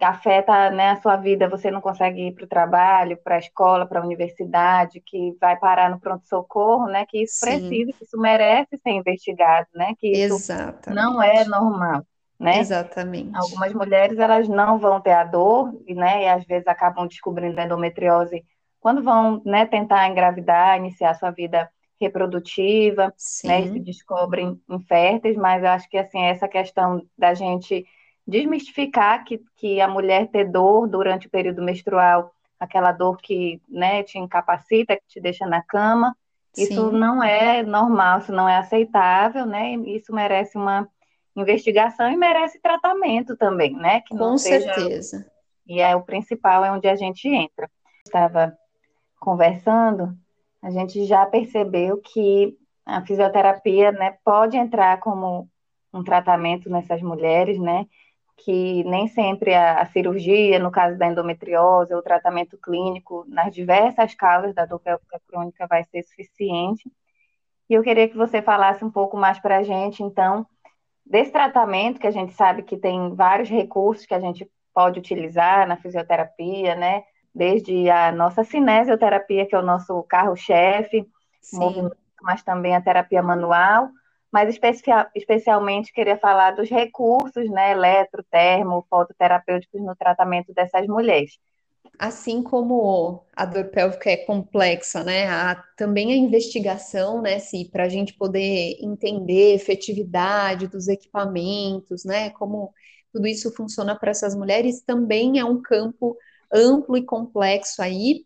afeta 0.00 0.70
né, 0.70 0.90
a 0.90 1.00
sua 1.00 1.16
vida, 1.16 1.48
você 1.48 1.70
não 1.70 1.80
consegue 1.80 2.28
ir 2.28 2.32
para 2.34 2.44
o 2.44 2.48
trabalho, 2.48 3.16
para 3.22 3.36
a 3.36 3.38
escola, 3.38 3.86
para 3.86 4.00
a 4.00 4.04
universidade, 4.04 5.00
que 5.00 5.36
vai 5.40 5.56
parar 5.56 5.88
no 5.88 6.00
pronto-socorro, 6.00 6.86
né? 6.86 7.06
Que 7.06 7.22
isso 7.22 7.38
Sim. 7.38 7.48
precisa, 7.60 7.92
que 7.92 8.04
isso 8.04 8.18
merece 8.18 8.76
ser 8.76 8.90
investigado, 8.90 9.68
né? 9.72 9.94
Que 9.98 10.08
isso 10.08 10.34
Exatamente. 10.34 11.04
não 11.04 11.22
é 11.22 11.44
normal. 11.44 12.04
Né? 12.40 12.58
Exatamente. 12.58 13.38
Algumas 13.38 13.72
mulheres 13.72 14.18
elas 14.18 14.48
não 14.48 14.80
vão 14.80 15.00
ter 15.00 15.12
a 15.12 15.22
dor, 15.22 15.72
né? 15.86 16.24
E 16.24 16.28
às 16.28 16.44
vezes 16.44 16.66
acabam 16.66 17.06
descobrindo 17.06 17.60
endometriose 17.60 18.44
quando 18.82 19.02
vão 19.02 19.40
né, 19.46 19.64
tentar 19.64 20.08
engravidar, 20.08 20.76
iniciar 20.76 21.14
sua 21.14 21.30
vida 21.30 21.70
reprodutiva, 22.00 23.14
né, 23.44 23.62
se 23.68 23.78
descobrem 23.78 24.60
inférteis, 24.68 25.36
mas 25.36 25.62
eu 25.62 25.70
acho 25.70 25.88
que 25.88 25.96
assim, 25.96 26.20
essa 26.24 26.48
questão 26.48 27.00
da 27.16 27.32
gente 27.32 27.86
desmistificar 28.26 29.24
que, 29.24 29.40
que 29.56 29.80
a 29.80 29.86
mulher 29.86 30.28
ter 30.28 30.50
dor 30.50 30.88
durante 30.88 31.28
o 31.28 31.30
período 31.30 31.62
menstrual, 31.62 32.34
aquela 32.58 32.90
dor 32.90 33.18
que 33.18 33.62
né, 33.68 34.02
te 34.02 34.18
incapacita, 34.18 34.96
que 34.96 35.06
te 35.06 35.20
deixa 35.20 35.46
na 35.46 35.62
cama, 35.62 36.12
Sim. 36.52 36.64
isso 36.64 36.90
não 36.90 37.22
é 37.22 37.62
normal, 37.62 38.18
isso 38.18 38.32
não 38.32 38.48
é 38.48 38.56
aceitável, 38.56 39.46
né? 39.46 39.74
Isso 39.86 40.12
merece 40.12 40.58
uma 40.58 40.88
investigação 41.36 42.10
e 42.10 42.16
merece 42.16 42.60
tratamento 42.60 43.36
também, 43.36 43.74
né? 43.74 44.00
Que 44.00 44.16
Com 44.16 44.36
certeza. 44.36 45.18
Seja... 45.18 45.32
E 45.66 45.80
é 45.80 45.94
o 45.94 46.02
principal, 46.02 46.64
é 46.64 46.72
onde 46.72 46.88
a 46.88 46.96
gente 46.96 47.28
entra. 47.28 47.70
Estava 48.04 48.56
conversando, 49.22 50.16
a 50.60 50.70
gente 50.70 51.04
já 51.06 51.24
percebeu 51.24 52.00
que 52.00 52.58
a 52.84 53.00
fisioterapia, 53.06 53.92
né, 53.92 54.18
pode 54.24 54.56
entrar 54.56 54.98
como 54.98 55.48
um 55.94 56.02
tratamento 56.02 56.68
nessas 56.68 57.00
mulheres, 57.00 57.56
né, 57.60 57.86
que 58.36 58.82
nem 58.82 59.06
sempre 59.06 59.54
a, 59.54 59.80
a 59.80 59.86
cirurgia, 59.86 60.58
no 60.58 60.72
caso 60.72 60.98
da 60.98 61.06
endometriose, 61.06 61.94
o 61.94 62.02
tratamento 62.02 62.58
clínico 62.58 63.24
nas 63.28 63.54
diversas 63.54 64.12
causas 64.14 64.52
da 64.54 64.66
dor 64.66 64.80
pélvica 64.80 65.20
crônica 65.28 65.66
vai 65.68 65.84
ser 65.84 66.02
suficiente. 66.02 66.90
E 67.70 67.74
eu 67.74 67.82
queria 67.82 68.08
que 68.08 68.16
você 68.16 68.42
falasse 68.42 68.84
um 68.84 68.90
pouco 68.90 69.16
mais 69.16 69.38
para 69.38 69.58
a 69.58 69.62
gente, 69.62 70.02
então, 70.02 70.44
desse 71.06 71.30
tratamento, 71.30 72.00
que 72.00 72.08
a 72.08 72.10
gente 72.10 72.32
sabe 72.32 72.64
que 72.64 72.76
tem 72.76 73.14
vários 73.14 73.48
recursos 73.48 74.04
que 74.04 74.14
a 74.14 74.20
gente 74.20 74.50
pode 74.74 74.98
utilizar 74.98 75.68
na 75.68 75.76
fisioterapia, 75.76 76.74
né? 76.74 77.04
Desde 77.34 77.88
a 77.90 78.12
nossa 78.12 78.44
cinesioterapia, 78.44 79.46
que 79.46 79.54
é 79.54 79.58
o 79.58 79.62
nosso 79.62 80.02
carro-chefe, 80.04 81.06
mas 82.20 82.42
também 82.42 82.76
a 82.76 82.80
terapia 82.80 83.22
manual, 83.22 83.88
mas 84.30 84.48
especial, 84.48 85.06
especialmente 85.14 85.92
queria 85.92 86.16
falar 86.16 86.52
dos 86.52 86.70
recursos, 86.70 87.50
né, 87.50 87.72
eletro, 87.72 88.24
termo, 88.30 88.86
fototerapêuticos 88.88 89.80
no 89.80 89.94
tratamento 89.96 90.52
dessas 90.54 90.86
mulheres. 90.86 91.38
Assim 91.98 92.42
como 92.42 93.24
a 93.36 93.44
dor 93.44 93.66
pélvica 93.66 94.10
é 94.10 94.16
complexa, 94.16 95.04
né, 95.04 95.28
há 95.28 95.62
também 95.76 96.12
a 96.12 96.16
investigação, 96.16 97.20
né, 97.20 97.38
se 97.38 97.68
para 97.70 97.84
a 97.84 97.88
gente 97.88 98.14
poder 98.14 98.76
entender 98.80 99.52
a 99.52 99.56
efetividade 99.56 100.66
dos 100.66 100.88
equipamentos, 100.88 102.04
né, 102.04 102.30
como 102.30 102.72
tudo 103.12 103.26
isso 103.26 103.54
funciona 103.54 103.94
para 103.94 104.10
essas 104.10 104.34
mulheres, 104.34 104.80
também 104.80 105.38
é 105.38 105.44
um 105.44 105.60
campo 105.60 106.16
amplo 106.52 106.96
e 106.96 107.04
complexo 107.04 107.82
aí, 107.82 108.24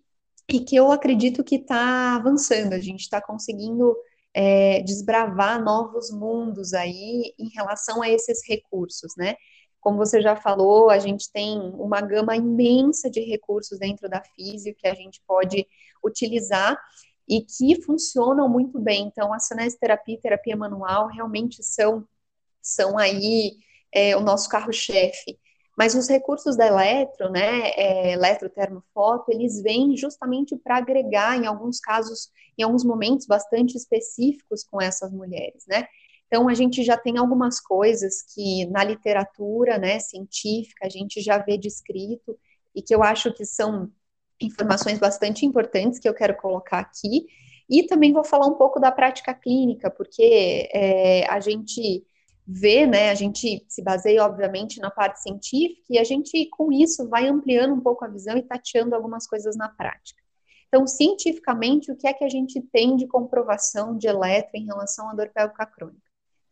e 0.49 0.61
que 0.61 0.77
eu 0.77 0.93
acredito 0.93 1.45
que 1.45 1.57
está 1.57 2.17
avançando, 2.17 2.73
a 2.73 2.79
gente 2.79 3.01
está 3.01 3.21
conseguindo 3.21 3.97
é, 4.35 4.83
desbravar 4.83 5.63
novos 5.63 6.11
mundos 6.11 6.73
aí 6.75 7.35
em 7.39 7.49
relação 7.55 8.03
a 8.03 8.09
esses 8.09 8.41
recursos, 8.47 9.15
né? 9.17 9.35
Como 9.81 9.97
você 9.99 10.21
já 10.21 10.37
falou, 10.37 10.91
a 10.91 10.99
gente 10.99 11.31
tem 11.33 11.59
uma 11.79 12.01
gama 12.01 12.37
imensa 12.37 13.09
de 13.09 13.21
recursos 13.21 13.79
dentro 13.79 14.09
da 14.09 14.23
física 14.35 14.81
que 14.83 14.89
a 14.89 14.95
gente 14.95 15.23
pode 15.27 15.67
utilizar 16.05 16.77
e 17.29 17.41
que 17.43 17.81
funcionam 17.83 18.49
muito 18.49 18.79
bem. 18.81 19.07
Então, 19.07 19.33
a 19.33 19.39
cinesterapia 19.39 20.15
e 20.15 20.21
terapia 20.21 20.57
manual 20.57 21.09
realmente 21.09 21.63
são, 21.63 22.07
são 22.61 22.99
aí 22.99 23.57
é, 23.93 24.17
o 24.17 24.21
nosso 24.21 24.49
carro-chefe. 24.49 25.39
Mas 25.77 25.95
os 25.95 26.09
recursos 26.09 26.57
da 26.57 26.67
eletro, 26.67 27.31
né, 27.31 27.71
é, 27.71 28.13
eletrotermofoto, 28.13 29.31
eles 29.31 29.63
vêm 29.63 29.97
justamente 29.97 30.57
para 30.57 30.79
agregar, 30.79 31.37
em 31.37 31.47
alguns 31.47 31.79
casos, 31.81 32.31
em 32.57 32.63
alguns 32.63 32.85
momentos 32.85 33.27
bastante 33.27 33.77
específicos 33.77 34.65
com 34.65 34.81
essas 34.81 35.13
mulheres, 35.13 35.65
né. 35.69 35.87
Então, 36.27 36.49
a 36.49 36.55
gente 36.55 36.83
já 36.83 36.97
tem 36.97 37.19
algumas 37.19 37.61
coisas 37.61 38.23
que 38.35 38.67
na 38.67 38.83
literatura, 38.83 39.79
né, 39.79 39.99
científica, 40.01 40.87
a 40.87 40.89
gente 40.89 41.21
já 41.21 41.39
vê 41.39 41.57
descrito 41.57 42.37
e 42.75 42.83
que 42.83 42.95
eu 42.95 43.03
acho 43.03 43.33
que 43.33 43.45
são 43.45 43.91
informações 44.41 44.99
bastante 44.99 45.47
importantes 45.47 45.99
que 45.99 46.09
eu 46.09 46.15
quero 46.15 46.37
colocar 46.37 46.79
aqui. 46.81 47.27
E 47.69 47.85
também 47.87 48.13
vou 48.13 48.25
falar 48.25 48.47
um 48.47 48.55
pouco 48.55 48.79
da 48.81 48.93
prática 48.93 49.35
clínica, 49.35 49.91
porque 49.91 50.69
é, 50.73 51.27
a 51.31 51.41
gente 51.41 52.05
vê, 52.47 52.87
né, 52.87 53.11
a 53.11 53.15
gente 53.15 53.65
se 53.69 53.83
baseia, 53.83 54.25
obviamente, 54.25 54.79
na 54.79 54.91
parte 54.91 55.21
científica 55.21 55.83
e 55.91 55.99
a 55.99 56.05
gente, 56.05 56.47
com 56.51 56.71
isso, 56.71 57.09
vai 57.09 57.27
ampliando 57.27 57.75
um 57.75 57.81
pouco 57.81 58.05
a 58.05 58.09
visão 58.09 58.37
e 58.37 58.43
tateando 58.43 58.95
algumas 58.95 59.27
coisas 59.27 59.57
na 59.57 59.69
prática. 59.69 60.23
Então, 60.69 60.87
cientificamente, 60.87 61.91
o 61.91 61.97
que 61.97 62.07
é 62.07 62.13
que 62.13 62.25
a 62.25 62.29
gente 62.29 62.61
tem 62.73 62.97
de 62.97 63.07
comprovação 63.07 63.97
de 63.97 64.07
eletro 64.07 64.51
em 64.55 64.67
relação 64.67 65.11
à 65.11 65.15
dor 65.15 65.31
pélvica 65.35 65.67
crônica? 65.67 66.07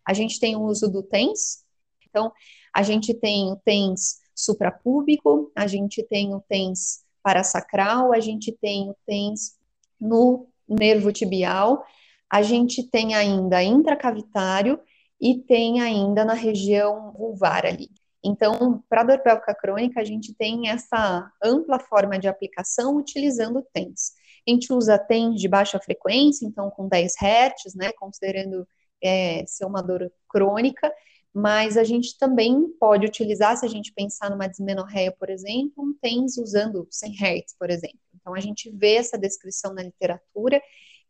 A 0.05 0.13
gente 0.13 0.41
tem 0.41 0.57
o 0.57 0.63
uso 0.63 0.91
do 0.91 1.03
TENS, 1.03 1.65
então, 2.09 2.33
a 2.75 2.83
gente 2.83 3.15
tem 3.15 3.53
o 3.53 3.57
TENS 3.57 4.21
suprapúbico, 4.35 5.51
a 5.55 5.67
gente 5.67 6.03
tem 6.03 6.35
o 6.35 6.41
TENS 6.49 7.05
parasacral, 7.23 8.13
a 8.13 8.21
gente 8.21 8.53
tem 8.53 8.91
o 8.91 8.97
TENS 9.07 9.57
no 10.01 10.49
nervo 10.69 11.13
tibial, 11.13 11.85
a 12.31 12.43
gente 12.43 12.83
tem 12.91 13.15
ainda 13.15 13.63
intracavitário 13.63 14.81
e 15.25 15.39
tem 15.39 15.81
ainda 15.81 16.23
na 16.23 16.35
região 16.35 17.11
vulvar 17.13 17.65
ali. 17.65 17.89
Então, 18.23 18.85
para 18.91 19.03
dor 19.03 19.21
pélvica 19.21 19.55
crônica, 19.55 19.99
a 19.99 20.05
gente 20.05 20.35
tem 20.35 20.69
essa 20.69 21.33
ampla 21.43 21.79
forma 21.79 22.19
de 22.19 22.29
aplicação 22.29 22.97
utilizando 22.99 23.67
TENS. 23.73 24.13
A 24.47 24.51
gente 24.51 24.71
usa 24.71 24.99
TENS 24.99 25.41
de 25.41 25.49
baixa 25.49 25.81
frequência, 25.81 26.47
então 26.47 26.71
com 26.71 26.87
10 26.87 27.15
Hz, 27.15 27.75
né, 27.75 27.91
considerando 27.93 28.69
é, 29.03 29.47
ser 29.47 29.65
uma 29.65 29.83
dor 29.83 30.13
crônica, 30.29 30.93
mas 31.33 31.79
a 31.79 31.85
gente 31.85 32.19
também 32.19 32.69
pode 32.79 33.07
utilizar, 33.07 33.57
se 33.57 33.65
a 33.65 33.69
gente 33.69 33.95
pensar 33.95 34.31
numa 34.31 34.47
dismenorreia, 34.47 35.11
por 35.11 35.31
exemplo, 35.31 35.83
um 35.83 35.95
TENS 36.03 36.37
usando 36.37 36.87
100 36.91 37.13
Hz, 37.15 37.57
por 37.59 37.71
exemplo. 37.71 37.99
Então, 38.15 38.35
a 38.35 38.41
gente 38.41 38.71
vê 38.71 38.97
essa 38.97 39.17
descrição 39.17 39.73
na 39.73 39.83
literatura 39.83 40.61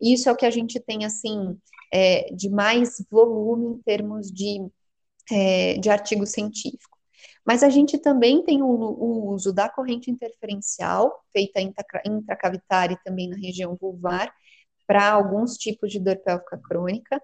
isso 0.01 0.29
é 0.29 0.33
o 0.33 0.37
que 0.37 0.47
a 0.47 0.51
gente 0.51 0.81
tem, 0.81 1.05
assim, 1.05 1.57
é, 1.93 2.33
de 2.33 2.49
mais 2.49 3.05
volume 3.11 3.77
em 3.77 3.83
termos 3.83 4.31
de, 4.31 4.67
é, 5.31 5.75
de 5.79 5.91
artigo 5.91 6.27
científico. 6.27 6.95
Mas 7.47 7.63
a 7.63 7.69
gente 7.69 7.99
também 7.99 8.43
tem 8.43 8.63
o, 8.63 8.67
o 8.67 9.33
uso 9.33 9.53
da 9.53 9.69
corrente 9.69 10.11
interferencial, 10.11 11.13
feita 11.33 11.61
intracavitária 11.61 12.95
e 12.95 13.05
também 13.05 13.29
na 13.29 13.37
região 13.37 13.77
vulvar, 13.79 14.33
para 14.87 15.11
alguns 15.13 15.57
tipos 15.57 15.91
de 15.91 15.99
dor 15.99 16.17
pélvica 16.17 16.59
crônica. 16.59 17.21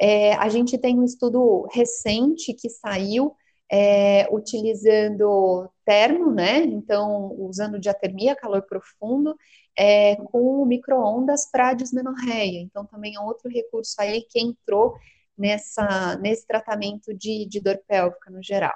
É, 0.00 0.34
a 0.34 0.48
gente 0.48 0.78
tem 0.78 0.98
um 0.98 1.04
estudo 1.04 1.66
recente 1.72 2.54
que 2.54 2.68
saiu 2.70 3.34
é, 3.70 4.26
utilizando 4.30 5.68
termo, 5.84 6.32
né? 6.32 6.58
Então, 6.58 7.34
usando 7.38 7.78
diatermia, 7.78 8.36
calor 8.36 8.62
profundo, 8.62 9.36
é, 9.78 10.16
com 10.16 10.64
microondas 10.64 11.50
para 11.50 11.74
dismenorreia. 11.74 12.60
Então, 12.60 12.84
também 12.86 13.14
é 13.16 13.20
outro 13.20 13.50
recurso 13.50 13.94
aí 13.98 14.22
que 14.22 14.40
entrou 14.40 14.96
nessa, 15.36 16.16
nesse 16.16 16.46
tratamento 16.46 17.14
de, 17.14 17.46
de 17.46 17.60
dor 17.60 17.78
pélvica 17.86 18.30
no 18.30 18.42
geral. 18.42 18.74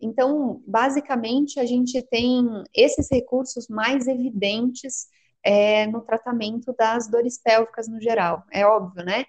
Então, 0.00 0.62
basicamente, 0.66 1.60
a 1.60 1.64
gente 1.64 2.02
tem 2.02 2.44
esses 2.74 3.08
recursos 3.10 3.68
mais 3.68 4.06
evidentes 4.08 5.06
é, 5.42 5.86
no 5.86 6.00
tratamento 6.00 6.74
das 6.76 7.08
dores 7.08 7.40
pélvicas 7.40 7.86
no 7.86 8.00
geral, 8.00 8.44
é 8.50 8.66
óbvio, 8.66 9.04
né? 9.04 9.24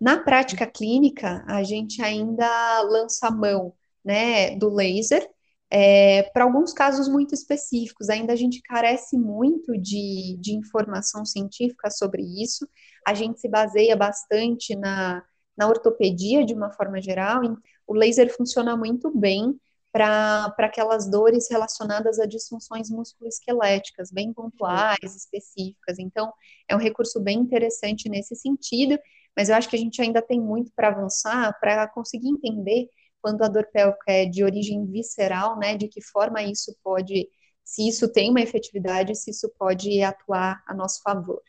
Na 0.00 0.18
prática 0.18 0.66
clínica, 0.66 1.44
a 1.46 1.62
gente 1.62 2.00
ainda 2.02 2.80
lança 2.82 3.30
mão 3.30 3.74
né, 4.04 4.56
do 4.56 4.68
laser, 4.68 5.28
é, 5.70 6.24
para 6.32 6.44
alguns 6.44 6.72
casos 6.72 7.08
muito 7.08 7.32
específicos, 7.32 8.08
ainda 8.08 8.32
a 8.32 8.36
gente 8.36 8.60
carece 8.62 9.16
muito 9.16 9.78
de, 9.78 10.36
de 10.40 10.52
informação 10.52 11.24
científica 11.24 11.90
sobre 11.90 12.22
isso, 12.22 12.68
a 13.06 13.14
gente 13.14 13.40
se 13.40 13.48
baseia 13.48 13.96
bastante 13.96 14.74
na, 14.74 15.22
na 15.56 15.68
ortopedia 15.68 16.44
de 16.44 16.54
uma 16.54 16.72
forma 16.72 17.00
geral, 17.00 17.40
o 17.86 17.94
laser 17.94 18.34
funciona 18.36 18.76
muito 18.76 19.16
bem 19.16 19.58
para 19.92 20.54
aquelas 20.58 21.10
dores 21.10 21.48
relacionadas 21.50 22.18
a 22.20 22.26
disfunções 22.26 22.90
musculoesqueléticas, 22.90 24.10
bem 24.10 24.32
pontuais, 24.32 25.16
específicas. 25.16 25.98
Então, 25.98 26.32
é 26.68 26.76
um 26.76 26.78
recurso 26.78 27.20
bem 27.20 27.38
interessante 27.38 28.08
nesse 28.08 28.36
sentido, 28.36 28.98
mas 29.36 29.48
eu 29.48 29.56
acho 29.56 29.68
que 29.68 29.76
a 29.76 29.78
gente 29.78 30.00
ainda 30.00 30.22
tem 30.22 30.40
muito 30.40 30.72
para 30.74 30.88
avançar 30.88 31.58
para 31.60 31.88
conseguir 31.88 32.28
entender 32.28 32.88
quando 33.20 33.42
a 33.42 33.48
dor 33.48 33.66
pélvica 33.72 34.04
é 34.12 34.24
de 34.26 34.44
origem 34.44 34.84
visceral, 34.86 35.58
né, 35.58 35.76
de 35.76 35.88
que 35.88 36.00
forma 36.02 36.42
isso 36.42 36.74
pode, 36.82 37.28
se 37.62 37.88
isso 37.88 38.12
tem 38.12 38.30
uma 38.30 38.40
efetividade, 38.40 39.14
se 39.14 39.30
isso 39.30 39.50
pode 39.58 40.02
atuar 40.02 40.62
a 40.66 40.74
nosso 40.74 41.02
favor. 41.02 41.40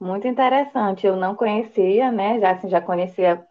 Muito 0.00 0.26
interessante, 0.26 1.06
eu 1.06 1.16
não 1.16 1.34
conhecia, 1.34 2.10
né, 2.10 2.40
já, 2.40 2.52
assim, 2.52 2.68
já 2.68 2.80
conhecia 2.80 3.44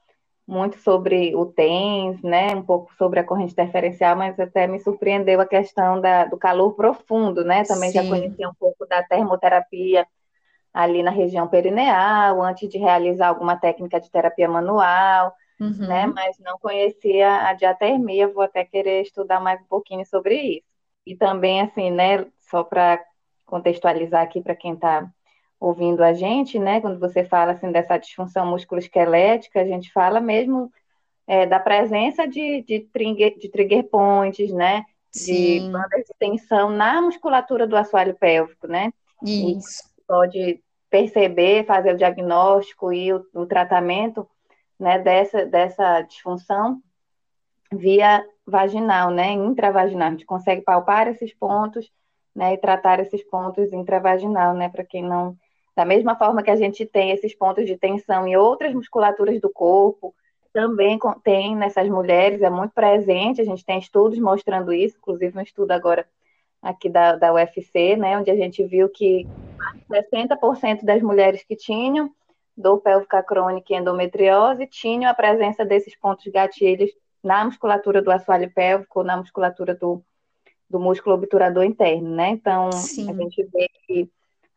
muito 0.47 0.79
sobre 0.79 1.35
o 1.35 1.45
TENS, 1.45 2.23
né, 2.23 2.55
um 2.55 2.63
pouco 2.63 2.91
sobre 2.95 3.19
a 3.19 3.23
corrente 3.23 3.53
interferencial, 3.53 4.15
mas 4.15 4.39
até 4.39 4.65
me 4.65 4.79
surpreendeu 4.79 5.39
a 5.39 5.45
questão 5.45 6.01
da, 6.01 6.25
do 6.25 6.37
calor 6.37 6.73
profundo, 6.73 7.43
né, 7.43 7.63
também 7.65 7.91
Sim. 7.91 8.01
já 8.01 8.03
conhecia 8.09 8.49
um 8.49 8.53
pouco 8.55 8.85
da 8.87 9.03
termoterapia 9.03 10.07
ali 10.73 11.03
na 11.03 11.11
região 11.11 11.47
perineal, 11.47 12.41
antes 12.41 12.69
de 12.69 12.77
realizar 12.77 13.27
alguma 13.27 13.55
técnica 13.57 13.99
de 13.99 14.09
terapia 14.09 14.47
manual, 14.47 15.33
uhum. 15.59 15.87
né, 15.87 16.07
mas 16.07 16.37
não 16.39 16.57
conhecia 16.57 17.47
a 17.47 17.53
diatermia, 17.53 18.27
vou 18.27 18.43
até 18.43 18.63
querer 18.63 19.01
estudar 19.01 19.39
mais 19.39 19.61
um 19.61 19.65
pouquinho 19.65 20.05
sobre 20.05 20.35
isso. 20.35 20.67
E 21.05 21.15
também, 21.15 21.61
assim, 21.61 21.91
né, 21.91 22.25
só 22.39 22.63
para 22.63 23.03
contextualizar 23.45 24.21
aqui 24.21 24.41
para 24.41 24.55
quem 24.55 24.73
está 24.73 25.09
ouvindo 25.59 26.03
a 26.03 26.13
gente, 26.13 26.57
né? 26.57 26.79
Quando 26.79 26.99
você 26.99 27.23
fala 27.23 27.51
assim 27.51 27.71
dessa 27.71 27.97
disfunção 27.97 28.45
musculoesquelética, 28.45 29.59
a 29.59 29.65
gente 29.65 29.91
fala 29.91 30.21
mesmo 30.21 30.71
é, 31.27 31.45
da 31.45 31.59
presença 31.59 32.27
de, 32.27 32.61
de, 32.61 32.79
trigger, 32.79 33.37
de 33.37 33.49
trigger 33.49 33.83
points, 33.83 34.51
né? 34.53 34.85
Sim. 35.11 35.65
De 35.65 35.71
bandas 35.71 36.05
de 36.05 36.13
tensão 36.17 36.69
na 36.69 37.01
musculatura 37.01 37.67
do 37.67 37.75
assoalho 37.75 38.15
pélvico, 38.15 38.67
né? 38.67 38.93
Isso. 39.23 39.83
E 39.97 40.01
pode 40.07 40.63
perceber, 40.89 41.65
fazer 41.65 41.93
o 41.93 41.97
diagnóstico 41.97 42.93
e 42.93 43.13
o, 43.13 43.25
o 43.33 43.45
tratamento 43.45 44.27
né, 44.79 44.99
dessa, 44.99 45.45
dessa 45.45 46.01
disfunção 46.01 46.81
via 47.71 48.25
vaginal, 48.45 49.11
né, 49.11 49.31
intravaginal. 49.31 50.07
A 50.07 50.11
gente 50.11 50.25
consegue 50.25 50.61
palpar 50.61 51.07
esses 51.07 51.33
pontos, 51.33 51.91
né, 52.35 52.53
e 52.53 52.57
tratar 52.57 52.99
esses 52.99 53.23
pontos 53.23 53.73
intravaginal, 53.73 54.53
né, 54.53 54.69
para 54.69 54.83
quem 54.83 55.03
não 55.03 55.37
da 55.75 55.85
mesma 55.85 56.13
forma 56.13 56.43
que 56.43 56.51
a 56.51 56.57
gente 56.57 56.85
tem 56.85 57.11
esses 57.11 57.33
pontos 57.33 57.65
de 57.65 57.77
tensão 57.77 58.27
em 58.27 58.35
outras 58.35 58.73
musculaturas 58.73 59.39
do 59.39 59.49
corpo, 59.49 60.13
também 60.51 60.99
tem 61.23 61.55
nessas 61.55 61.87
mulheres, 61.87 62.41
é 62.41 62.49
muito 62.49 62.73
presente, 62.73 63.39
a 63.39 63.45
gente 63.45 63.63
tem 63.63 63.79
estudos 63.79 64.19
mostrando 64.19 64.73
isso, 64.73 64.97
inclusive 64.97 65.37
um 65.37 65.41
estudo 65.41 65.71
agora 65.71 66.05
aqui 66.61 66.89
da, 66.89 67.15
da 67.15 67.33
UFC, 67.33 67.95
né, 67.95 68.17
onde 68.17 68.29
a 68.29 68.35
gente 68.35 68.61
viu 68.65 68.89
que 68.89 69.25
60% 69.89 70.83
das 70.83 71.01
mulheres 71.01 71.43
que 71.43 71.55
tinham 71.55 72.11
dor 72.59 72.81
pélvica 72.81 73.23
crônica 73.23 73.73
e 73.73 73.77
endometriose 73.77 74.67
tinham 74.67 75.09
a 75.09 75.13
presença 75.13 75.65
desses 75.65 75.95
pontos 75.95 76.27
gatilhos 76.27 76.91
na 77.23 77.45
musculatura 77.45 78.01
do 78.01 78.11
assoalho 78.11 78.51
pélvico 78.53 79.03
na 79.03 79.17
musculatura 79.17 79.73
do, 79.73 80.03
do 80.69 80.79
músculo 80.79 81.15
obturador 81.15 81.63
interno, 81.63 82.15
né? 82.15 82.29
Então, 82.29 82.71
Sim. 82.71 83.09
a 83.09 83.13
gente 83.13 83.43
vê 83.43 83.69
que 83.87 84.09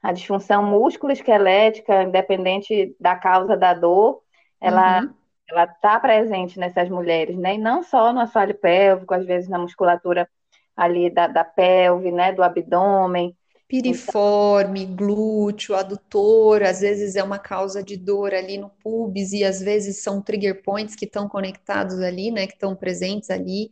a 0.02 0.12
disfunção 0.12 0.64
músculo-esquelética, 0.64 2.02
independente 2.02 2.94
da 2.98 3.14
causa 3.14 3.56
da 3.56 3.72
dor, 3.72 4.20
ela 4.60 5.02
uhum. 5.02 5.14
ela 5.48 5.64
está 5.64 5.98
presente 6.00 6.58
nessas 6.58 6.88
mulheres, 6.88 7.36
né? 7.36 7.54
E 7.54 7.58
não 7.58 7.82
só 7.82 8.12
no 8.12 8.20
assoalho 8.20 8.54
pélvico, 8.54 9.14
às 9.14 9.24
vezes 9.24 9.48
na 9.48 9.58
musculatura 9.58 10.28
ali 10.76 11.08
da, 11.08 11.28
da 11.28 11.44
pelve, 11.44 12.10
né? 12.10 12.32
Do 12.32 12.42
abdômen. 12.42 13.36
Piriforme, 13.72 14.84
glúteo, 14.84 15.74
adutor, 15.74 16.62
às 16.62 16.82
vezes 16.82 17.16
é 17.16 17.22
uma 17.22 17.38
causa 17.38 17.82
de 17.82 17.96
dor 17.96 18.34
ali 18.34 18.58
no 18.58 18.68
pubis 18.68 19.32
e 19.32 19.42
às 19.42 19.62
vezes 19.62 20.02
são 20.02 20.20
trigger 20.20 20.62
points 20.62 20.94
que 20.94 21.06
estão 21.06 21.26
conectados 21.26 21.98
ali, 22.00 22.30
né? 22.30 22.46
Que 22.46 22.52
estão 22.52 22.76
presentes 22.76 23.30
ali. 23.30 23.70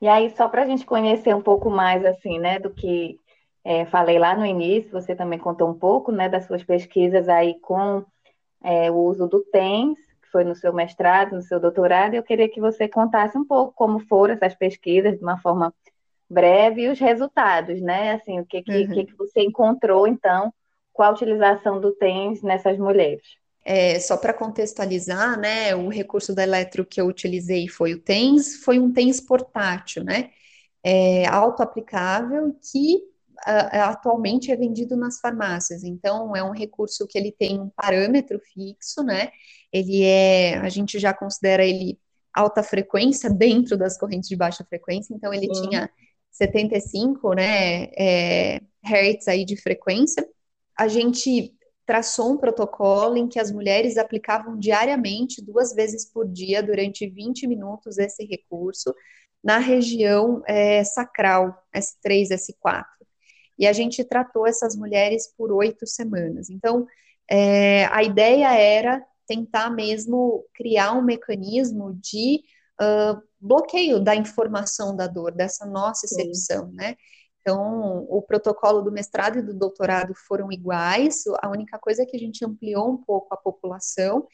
E 0.00 0.08
aí, 0.08 0.34
só 0.36 0.48
para 0.48 0.64
a 0.64 0.66
gente 0.66 0.84
conhecer 0.84 1.32
um 1.36 1.40
pouco 1.40 1.70
mais, 1.70 2.04
assim, 2.04 2.40
né, 2.40 2.58
do 2.58 2.68
que 2.68 3.16
é, 3.62 3.86
falei 3.86 4.18
lá 4.18 4.36
no 4.36 4.44
início, 4.44 4.90
você 4.90 5.14
também 5.14 5.38
contou 5.38 5.70
um 5.70 5.78
pouco 5.78 6.10
né, 6.10 6.28
das 6.28 6.44
suas 6.44 6.64
pesquisas 6.64 7.28
aí 7.28 7.60
com 7.60 8.04
é, 8.64 8.90
o 8.90 8.96
uso 8.96 9.28
do 9.28 9.40
TENS, 9.52 9.96
que 10.20 10.28
foi 10.32 10.42
no 10.42 10.56
seu 10.56 10.72
mestrado, 10.72 11.36
no 11.36 11.42
seu 11.42 11.60
doutorado, 11.60 12.14
e 12.14 12.16
eu 12.16 12.24
queria 12.24 12.48
que 12.48 12.60
você 12.60 12.88
contasse 12.88 13.38
um 13.38 13.44
pouco 13.44 13.72
como 13.72 14.00
foram 14.00 14.34
essas 14.34 14.56
pesquisas, 14.56 15.16
de 15.16 15.22
uma 15.22 15.38
forma 15.38 15.72
breve, 16.28 16.82
e 16.82 16.88
os 16.88 16.98
resultados, 16.98 17.80
né? 17.80 18.12
Assim, 18.12 18.40
o 18.40 18.46
que, 18.46 18.62
que, 18.62 18.72
uhum. 18.72 18.88
que, 18.88 19.04
que 19.06 19.16
você 19.16 19.42
encontrou, 19.42 20.06
então, 20.06 20.52
com 20.92 21.02
a 21.02 21.10
utilização 21.10 21.80
do 21.80 21.92
TENS 21.92 22.42
nessas 22.42 22.78
mulheres. 22.78 23.22
É, 23.64 23.98
só 23.98 24.16
para 24.16 24.32
contextualizar, 24.32 25.38
né, 25.38 25.74
o 25.74 25.88
recurso 25.88 26.32
da 26.32 26.44
Eletro 26.44 26.86
que 26.86 27.00
eu 27.00 27.06
utilizei 27.06 27.66
foi 27.66 27.94
o 27.94 28.00
TENS, 28.00 28.56
foi 28.64 28.78
um 28.78 28.92
TENS 28.92 29.20
portátil, 29.20 30.04
né, 30.04 30.30
é, 30.84 31.26
auto-aplicável, 31.26 32.56
que 32.72 33.00
atualmente 33.44 34.50
é 34.50 34.56
vendido 34.56 34.96
nas 34.96 35.20
farmácias. 35.20 35.84
Então, 35.84 36.34
é 36.34 36.42
um 36.42 36.52
recurso 36.52 37.06
que 37.06 37.18
ele 37.18 37.30
tem 37.30 37.60
um 37.60 37.68
parâmetro 37.68 38.40
fixo, 38.40 39.02
né? 39.02 39.30
Ele 39.72 40.02
é, 40.02 40.56
a 40.56 40.68
gente 40.68 40.98
já 40.98 41.12
considera 41.12 41.64
ele 41.64 41.98
alta 42.32 42.62
frequência 42.62 43.28
dentro 43.28 43.76
das 43.76 43.98
correntes 43.98 44.28
de 44.28 44.36
baixa 44.36 44.64
frequência. 44.64 45.14
Então, 45.14 45.34
ele 45.34 45.48
uhum. 45.48 45.68
tinha 45.68 45.90
75, 46.36 47.34
né, 47.34 47.84
é, 47.96 48.60
hertz 48.82 49.28
aí 49.28 49.44
de 49.44 49.56
frequência. 49.56 50.26
A 50.78 50.88
gente 50.88 51.54
traçou 51.84 52.32
um 52.32 52.36
protocolo 52.36 53.16
em 53.16 53.28
que 53.28 53.38
as 53.38 53.50
mulheres 53.52 53.96
aplicavam 53.96 54.58
diariamente, 54.58 55.42
duas 55.42 55.74
vezes 55.74 56.04
por 56.04 56.26
dia, 56.28 56.62
durante 56.62 57.08
20 57.08 57.46
minutos, 57.46 57.98
esse 57.98 58.24
recurso 58.24 58.94
na 59.42 59.58
região 59.58 60.42
é, 60.46 60.82
sacral, 60.82 61.56
S3, 61.74 62.30
S4 62.30 62.84
e 63.58 63.66
a 63.66 63.72
gente 63.72 64.04
tratou 64.04 64.46
essas 64.46 64.76
mulheres 64.76 65.32
por 65.36 65.50
oito 65.52 65.86
semanas. 65.86 66.50
Então, 66.50 66.86
é, 67.28 67.86
a 67.86 68.02
ideia 68.02 68.52
era 68.52 69.02
tentar 69.26 69.70
mesmo 69.70 70.44
criar 70.54 70.92
um 70.92 71.02
mecanismo 71.02 71.94
de 71.94 72.42
uh, 72.80 73.22
bloqueio 73.40 74.00
da 74.00 74.14
informação 74.14 74.94
da 74.94 75.06
dor, 75.06 75.32
dessa 75.32 75.66
nossa 75.66 76.06
excepção, 76.06 76.70
né? 76.72 76.96
Então, 77.40 78.04
o 78.08 78.20
protocolo 78.22 78.82
do 78.82 78.90
mestrado 78.90 79.38
e 79.38 79.42
do 79.42 79.54
doutorado 79.54 80.12
foram 80.26 80.50
iguais, 80.50 81.22
a 81.40 81.48
única 81.48 81.78
coisa 81.78 82.02
é 82.02 82.06
que 82.06 82.16
a 82.16 82.18
gente 82.18 82.44
ampliou 82.44 82.90
um 82.90 82.96
pouco 82.96 83.32
a 83.32 83.36
população, 83.36 84.26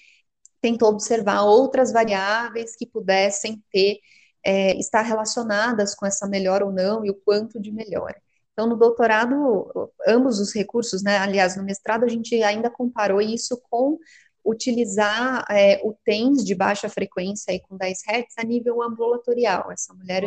tentou 0.63 0.89
observar 0.89 1.43
outras 1.43 1.93
variáveis 1.93 2.75
que 2.75 2.87
pudessem 2.87 3.63
ter, 3.71 3.99
é, 4.45 4.79
estar 4.79 5.03
relacionadas 5.03 5.95
com 5.95 6.07
essa 6.07 6.27
melhora 6.27 6.65
ou 6.65 6.73
não 6.73 7.05
e 7.05 7.11
o 7.11 7.15
quanto 7.15 7.61
de 7.61 7.71
melhora. 7.71 8.17
Então, 8.53 8.67
no 8.67 8.77
doutorado, 8.77 9.91
ambos 10.07 10.41
os 10.41 10.55
recursos, 10.55 11.03
né? 11.03 11.19
Aliás, 11.19 11.57
no 11.57 11.65
mestrado, 11.65 12.05
a 12.05 12.09
gente 12.09 12.43
ainda 12.43 12.71
comparou 12.71 13.21
isso 13.21 13.61
com 13.71 13.99
utilizar 14.45 15.45
é, 15.51 15.81
o 15.85 15.95
TENS 16.05 16.45
de 16.45 16.55
baixa 16.55 16.89
frequência 16.89 17.53
aí 17.53 17.61
com 17.61 17.77
10 17.77 17.99
Hz 18.09 18.35
a 18.39 18.45
nível 18.45 18.83
ambulatorial. 18.83 19.71
Essa 19.71 19.95
mulher 19.95 20.25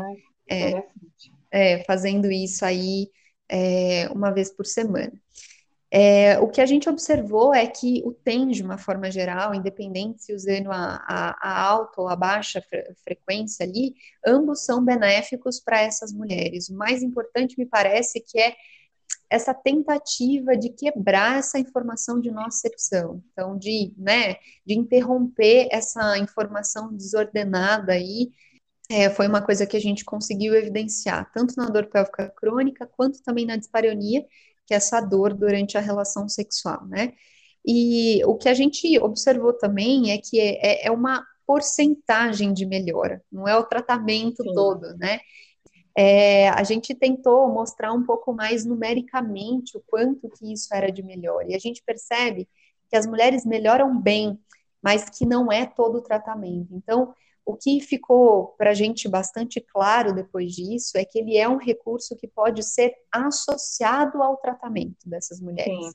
é, 0.50 0.84
é, 1.52 1.84
fazendo 1.84 2.32
isso 2.32 2.64
aí 2.66 3.10
é, 3.50 4.08
uma 4.10 4.32
vez 4.32 4.52
por 4.52 4.66
semana. 4.66 5.14
É, 5.92 6.38
o 6.40 6.50
que 6.50 6.60
a 6.60 6.66
gente 6.66 6.90
observou 6.90 7.54
é 7.54 7.66
que 7.68 8.02
o 8.04 8.12
TEM, 8.12 8.50
de 8.50 8.62
uma 8.62 8.78
forma 8.78 9.10
geral, 9.10 9.56
independente 9.56 10.24
se 10.24 10.34
usando 10.34 10.72
a, 10.72 11.02
a, 11.08 11.38
a 11.42 11.62
alta 11.62 12.02
ou 12.02 12.10
a 12.10 12.16
baixa 12.16 12.62
fre 12.62 12.84
frequência 13.04 13.66
ali, 13.66 13.94
ambos 14.26 14.66
são 14.66 14.84
benéficos 14.84 15.60
para 15.60 15.82
essas 15.82 16.12
mulheres. 16.12 16.70
O 16.70 16.76
mais 16.76 17.02
importante, 17.02 17.58
me 17.58 17.66
parece, 17.66 18.20
que 18.20 18.38
é 18.38 18.54
essa 19.30 19.54
tentativa 19.54 20.56
de 20.56 20.70
quebrar 20.70 21.40
essa 21.40 21.60
informação 21.60 22.20
de 22.20 22.32
nocicepção, 22.32 23.24
então 23.32 23.58
de, 23.58 23.94
né, 23.98 24.36
de 24.66 24.78
interromper 24.78 25.68
essa 25.72 26.18
informação 26.18 26.94
desordenada 26.96 27.94
aí, 27.94 28.32
é, 28.90 29.10
foi 29.10 29.28
uma 29.28 29.42
coisa 29.42 29.66
que 29.66 29.76
a 29.76 29.80
gente 29.80 30.06
conseguiu 30.06 30.54
evidenciar, 30.56 31.32
tanto 31.32 31.56
na 31.58 31.70
dor 31.70 31.88
pélvica 31.88 32.30
crônica, 32.30 32.88
quanto 32.96 33.22
também 33.24 33.46
na 33.46 33.56
dispareunia, 33.56 34.26
que 34.66 34.74
é 34.74 34.78
essa 34.78 35.02
dor 35.02 35.34
durante 35.34 35.78
a 35.78 35.82
relação 35.82 36.30
sexual, 36.30 36.86
né? 36.88 37.14
E 37.66 38.24
o 38.26 38.36
que 38.36 38.48
a 38.48 38.54
gente 38.54 38.98
observou 39.00 39.54
também 39.54 40.12
é 40.12 40.20
que 40.20 40.40
é, 40.40 40.86
é 40.88 40.92
uma 40.92 41.26
porcentagem 41.48 42.54
de 42.54 42.66
melhora, 42.66 43.24
não 43.32 43.48
é 43.48 43.58
o 43.58 43.64
tratamento 43.64 44.44
Sim. 44.44 44.54
todo, 44.54 44.96
né? 44.98 45.20
É, 45.98 46.50
a 46.50 46.64
gente 46.64 46.94
tentou 46.94 47.48
mostrar 47.48 47.94
um 47.94 48.04
pouco 48.04 48.34
mais 48.34 48.66
numericamente 48.66 49.78
o 49.78 49.84
quanto 49.88 50.30
que 50.30 50.52
isso 50.52 50.74
era 50.74 50.92
de 50.92 51.02
melhor, 51.02 51.50
e 51.50 51.56
a 51.56 51.60
gente 51.60 51.82
percebe 51.84 52.48
que 52.90 52.96
as 52.96 53.06
mulheres 53.06 53.46
melhoram 53.46 54.00
bem, 54.00 54.38
mas 54.82 55.10
que 55.10 55.26
não 55.26 55.52
é 55.52 55.66
todo 55.66 56.00
o 56.00 56.02
tratamento. 56.02 56.74
Então, 56.74 57.14
o 57.46 57.56
que 57.56 57.80
ficou 57.80 58.56
para 58.58 58.72
a 58.72 58.74
gente 58.74 59.08
bastante 59.08 59.62
claro 59.62 60.14
depois 60.14 60.52
disso 60.52 60.98
é 60.98 61.06
que 61.06 61.20
ele 61.20 61.38
é 61.38 61.48
um 61.48 61.58
recurso 61.58 62.16
que 62.16 62.28
pode 62.28 62.64
ser 62.64 62.94
associado 63.12 64.22
ao 64.22 64.38
tratamento 64.38 65.08
dessas 65.08 65.40
mulheres. 65.40 65.86
Sim. 65.86 65.92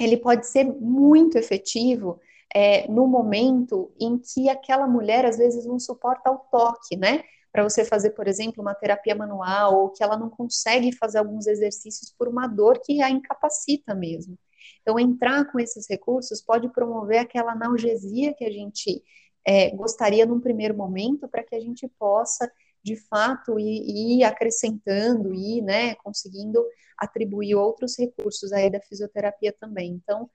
Ele 0.00 0.16
pode 0.16 0.46
ser 0.46 0.64
muito 0.64 1.36
efetivo 1.36 2.20
é, 2.54 2.88
no 2.88 3.06
momento 3.06 3.92
em 4.00 4.16
que 4.16 4.48
aquela 4.48 4.86
mulher 4.86 5.26
às 5.26 5.36
vezes 5.36 5.66
não 5.66 5.78
suporta 5.78 6.30
o 6.30 6.38
toque, 6.38 6.96
né? 6.96 7.22
Para 7.52 7.64
você 7.64 7.84
fazer, 7.84 8.10
por 8.10 8.28
exemplo, 8.28 8.62
uma 8.62 8.74
terapia 8.74 9.14
manual, 9.14 9.82
ou 9.82 9.90
que 9.90 10.02
ela 10.02 10.16
não 10.16 10.30
consegue 10.30 10.92
fazer 10.96 11.18
alguns 11.18 11.46
exercícios 11.46 12.14
por 12.16 12.28
uma 12.28 12.46
dor 12.46 12.80
que 12.82 13.02
a 13.02 13.10
incapacita 13.10 13.94
mesmo. 13.94 14.38
Então, 14.82 14.98
entrar 14.98 15.50
com 15.50 15.58
esses 15.58 15.86
recursos 15.88 16.40
pode 16.40 16.68
promover 16.72 17.18
aquela 17.18 17.52
analgesia 17.52 18.34
que 18.34 18.44
a 18.44 18.50
gente 18.50 19.02
é, 19.46 19.70
gostaria 19.70 20.26
num 20.26 20.40
primeiro 20.40 20.76
momento, 20.76 21.28
para 21.28 21.42
que 21.42 21.54
a 21.54 21.60
gente 21.60 21.88
possa, 21.98 22.50
de 22.82 22.96
fato, 22.96 23.58
ir, 23.58 24.20
ir 24.20 24.24
acrescentando 24.24 25.34
e 25.34 25.60
né, 25.62 25.94
conseguindo 25.96 26.64
atribuir 26.98 27.54
outros 27.54 27.98
recursos 27.98 28.52
aí 28.52 28.70
da 28.70 28.80
fisioterapia 28.80 29.52
também. 29.58 29.92
Então, 29.92 30.30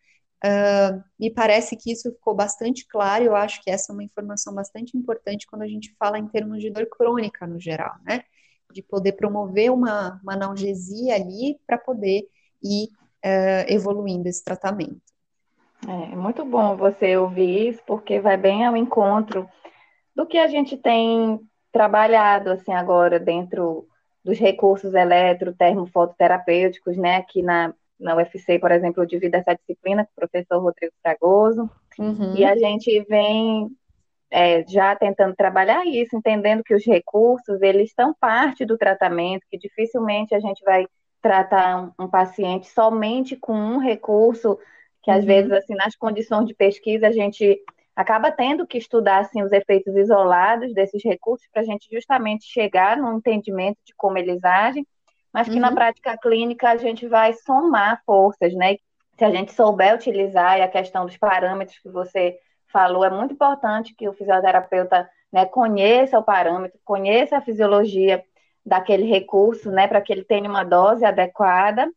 me 1.19 1.31
parece 1.31 1.75
que 1.75 1.91
isso 1.91 2.11
ficou 2.11 2.35
bastante 2.35 2.85
claro, 2.87 3.23
eu 3.23 3.35
acho 3.35 3.61
que 3.63 3.69
essa 3.69 3.91
é 3.91 3.93
uma 3.93 4.03
informação 4.03 4.53
bastante 4.53 4.97
importante 4.97 5.47
quando 5.47 5.63
a 5.63 5.67
gente 5.67 5.95
fala 5.97 6.19
em 6.19 6.27
termos 6.27 6.61
de 6.61 6.69
dor 6.69 6.87
crônica 6.87 7.47
no 7.47 7.59
geral, 7.59 7.95
né? 8.03 8.23
De 8.71 8.81
poder 8.81 9.13
promover 9.13 9.71
uma, 9.71 10.19
uma 10.21 10.33
analgesia 10.33 11.15
ali 11.15 11.57
para 11.65 11.77
poder 11.77 12.27
ir 12.63 12.89
uh, 13.25 13.65
evoluindo 13.67 14.27
esse 14.27 14.43
tratamento. 14.43 15.01
É 15.87 16.15
muito 16.15 16.43
bom 16.43 16.75
você 16.75 17.15
ouvir 17.15 17.69
isso, 17.69 17.81
porque 17.85 18.19
vai 18.19 18.37
bem 18.37 18.65
ao 18.65 18.75
encontro 18.75 19.47
do 20.15 20.25
que 20.25 20.37
a 20.37 20.47
gente 20.47 20.77
tem 20.77 21.39
trabalhado 21.71 22.51
assim 22.51 22.73
agora 22.73 23.19
dentro 23.19 23.87
dos 24.23 24.39
recursos 24.39 24.93
eletrotermofototerapêuticos, 24.93 26.97
né? 26.97 27.17
Aqui 27.17 27.43
na, 27.43 27.73
na 27.99 28.15
UFC, 28.15 28.59
por 28.59 28.71
exemplo, 28.71 29.01
eu 29.01 29.07
divido 29.07 29.35
essa 29.35 29.53
disciplina 29.53 30.05
com 30.05 30.11
o 30.11 30.27
professor 30.27 30.61
Rodrigo 30.61 30.93
Fragoso, 31.01 31.69
uhum. 31.97 32.35
e 32.35 32.43
a 32.43 32.55
gente 32.55 32.99
vem 33.09 33.69
é, 34.29 34.65
já 34.67 34.95
tentando 34.95 35.35
trabalhar 35.35 35.85
isso, 35.85 36.15
entendendo 36.15 36.63
que 36.63 36.75
os 36.75 36.85
recursos, 36.85 37.61
eles 37.61 37.89
estão 37.89 38.13
parte 38.19 38.65
do 38.65 38.77
tratamento, 38.77 39.45
que 39.49 39.57
dificilmente 39.57 40.35
a 40.35 40.39
gente 40.39 40.63
vai 40.63 40.85
tratar 41.21 41.93
um, 41.99 42.05
um 42.05 42.07
paciente 42.09 42.67
somente 42.67 43.35
com 43.35 43.53
um 43.53 43.77
recurso, 43.79 44.59
que 45.01 45.09
às 45.09 45.21
uhum. 45.21 45.27
vezes, 45.27 45.51
assim, 45.51 45.75
nas 45.75 45.95
condições 45.95 46.47
de 46.47 46.53
pesquisa, 46.53 47.07
a 47.07 47.11
gente 47.11 47.61
acaba 47.95 48.29
tendo 48.29 48.67
que 48.67 48.77
estudar 48.77 49.19
assim, 49.19 49.41
os 49.41 49.51
efeitos 49.51 49.95
isolados 49.95 50.73
desses 50.73 51.03
recursos 51.03 51.47
para 51.51 51.61
a 51.61 51.65
gente 51.65 51.87
justamente 51.89 52.45
chegar 52.45 52.97
no 52.97 53.13
entendimento 53.13 53.77
de 53.85 53.93
como 53.95 54.17
eles 54.17 54.43
agem, 54.43 54.85
mas 55.35 55.49
que 55.49 55.55
uhum. 55.55 55.59
na 55.59 55.71
prática 55.73 56.17
clínica 56.17 56.69
a 56.69 56.77
gente 56.77 57.05
vai 57.09 57.33
somar 57.33 58.01
forças, 58.05 58.53
né? 58.53 58.77
Se 59.17 59.25
a 59.25 59.29
gente 59.29 59.51
souber 59.51 59.93
utilizar 59.93 60.57
e 60.57 60.61
a 60.61 60.67
questão 60.69 61.05
dos 61.05 61.17
parâmetros 61.17 61.77
que 61.79 61.89
você 61.89 62.37
falou, 62.71 63.03
é 63.03 63.09
muito 63.09 63.33
importante 63.33 63.93
que 63.93 64.07
o 64.07 64.13
fisioterapeuta 64.13 65.09
né, 65.29 65.45
conheça 65.45 66.17
o 66.17 66.23
parâmetro, 66.23 66.79
conheça 66.85 67.35
a 67.35 67.41
fisiologia 67.41 68.23
daquele 68.65 69.03
recurso, 69.03 69.69
né, 69.69 69.87
para 69.87 69.99
que 69.99 70.13
ele 70.13 70.23
tenha 70.23 70.49
uma 70.49 70.63
dose 70.63 71.03
adequada 71.03 71.91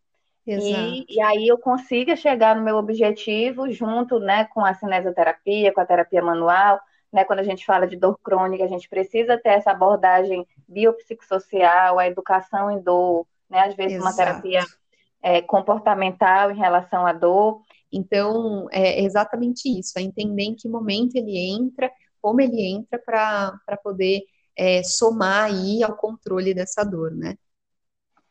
e, 0.45 1.05
e, 1.09 1.21
aí 1.21 1.47
eu 1.47 1.59
consiga 1.59 2.17
chegar 2.17 2.57
no 2.57 2.63
meu 2.63 2.77
objetivo 2.77 3.71
junto, 3.71 4.19
né, 4.19 4.47
com 4.47 4.65
a 4.65 4.75
cinesioterapia, 4.75 5.73
com 5.73 5.81
a 5.81 5.87
terapia 5.87 6.23
manual, 6.23 6.81
né, 7.13 7.25
quando 7.25 7.41
a 7.41 7.45
gente 7.45 7.65
fala 7.65 7.87
de 7.87 7.97
dor 7.97 8.19
crônica, 8.23 8.65
a 8.65 8.69
gente 8.69 8.89
precisa 8.89 9.39
ter 9.39 9.51
essa 9.51 9.71
abordagem 9.71 10.47
biopsicossocial, 10.67 11.99
a 11.99 12.07
educação 12.07 12.71
em 12.71 12.81
dor, 12.81 13.27
né, 13.49 13.61
às 13.61 13.75
vezes 13.75 13.97
Exato. 13.97 14.07
uma 14.07 14.17
terapia 14.17 14.65
é, 15.23 15.41
comportamental 15.43 16.51
em 16.51 16.59
relação 16.59 17.07
à 17.07 17.13
dor. 17.13 17.61
Então, 17.91 18.69
é 18.71 19.03
exatamente 19.03 19.69
isso, 19.69 19.99
é 19.99 20.03
entender 20.03 20.43
em 20.43 20.55
que 20.55 20.69
momento 20.69 21.17
ele 21.17 21.39
entra, 21.39 21.91
como 22.21 22.41
ele 22.41 22.63
entra 22.63 22.99
para 22.99 23.77
poder 23.83 24.23
é, 24.57 24.83
somar 24.83 25.45
aí 25.45 25.83
ao 25.83 25.97
controle 25.97 26.53
dessa 26.53 26.85
dor, 26.85 27.13
né? 27.13 27.37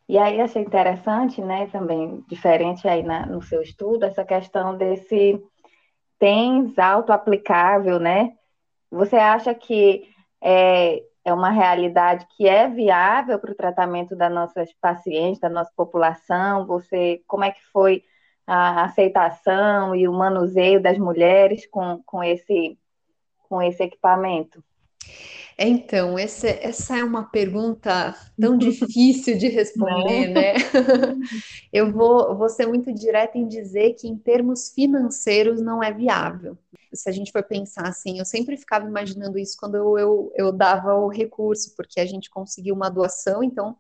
E 0.10 0.18
aí 0.18 0.40
achei 0.40 0.62
interessante, 0.62 1.42
né, 1.42 1.68
também 1.68 2.24
diferente 2.30 2.88
aí 2.88 3.04
na, 3.04 3.26
no 3.26 3.42
seu 3.42 3.62
estudo, 3.62 4.06
essa 4.06 4.24
questão 4.24 4.78
desse 4.78 5.42
TENS 6.18 6.78
auto-aplicável, 6.78 8.00
né? 8.00 8.37
Você 8.92 9.16
acha 9.16 9.54
que 9.54 10.08
é, 10.42 11.04
é 11.26 11.34
uma 11.34 11.50
realidade 11.50 12.26
que 12.36 12.48
é 12.48 12.70
viável 12.70 13.40
para 13.40 13.52
o 13.52 13.56
tratamento 13.56 14.16
das 14.16 14.32
nossas 14.32 14.74
pacientes, 14.74 15.42
da 15.42 15.50
nossa 15.50 15.72
população? 15.76 16.66
Você, 16.66 17.22
como 17.28 17.44
é 17.44 17.52
que 17.52 17.64
foi 17.72 18.04
a 18.46 18.86
aceitação 18.86 19.94
e 19.94 20.08
o 20.08 20.14
manuseio 20.14 20.82
das 20.82 20.98
mulheres 20.98 21.68
com, 21.68 22.02
com, 22.06 22.24
esse, 22.24 22.80
com 23.50 23.62
esse 23.62 23.84
equipamento? 23.84 24.64
Então, 25.60 26.20
essa, 26.20 26.48
essa 26.48 26.98
é 26.98 27.04
uma 27.04 27.24
pergunta 27.24 28.16
tão 28.40 28.58
difícil 28.58 29.38
de 29.38 29.48
responder, 29.48 30.28
né? 30.28 30.54
Eu 31.74 31.92
vou, 31.92 32.38
vou 32.38 32.50
ser 32.50 32.68
muito 32.68 32.94
direta 32.94 33.38
em 33.38 33.48
dizer 33.48 33.94
que, 33.94 34.08
em 34.08 34.18
termos 34.18 34.70
financeiros, 34.74 35.62
não 35.62 35.82
é 35.82 35.92
viável. 35.92 36.58
Se 36.94 37.10
a 37.10 37.12
gente 37.12 37.32
for 37.32 37.44
pensar 37.44 37.88
assim, 37.88 38.20
eu 38.20 38.26
sempre 38.26 38.56
ficava 38.58 38.88
imaginando 38.88 39.38
isso 39.38 39.58
quando 39.60 39.76
eu, 39.76 39.98
eu, 39.98 40.32
eu 40.36 40.52
dava 40.52 40.94
o 40.96 41.10
recurso, 41.10 41.76
porque 41.76 42.00
a 42.00 42.06
gente 42.06 42.30
conseguiu 42.30 42.74
uma 42.76 42.90
doação, 42.90 43.44
então, 43.44 43.76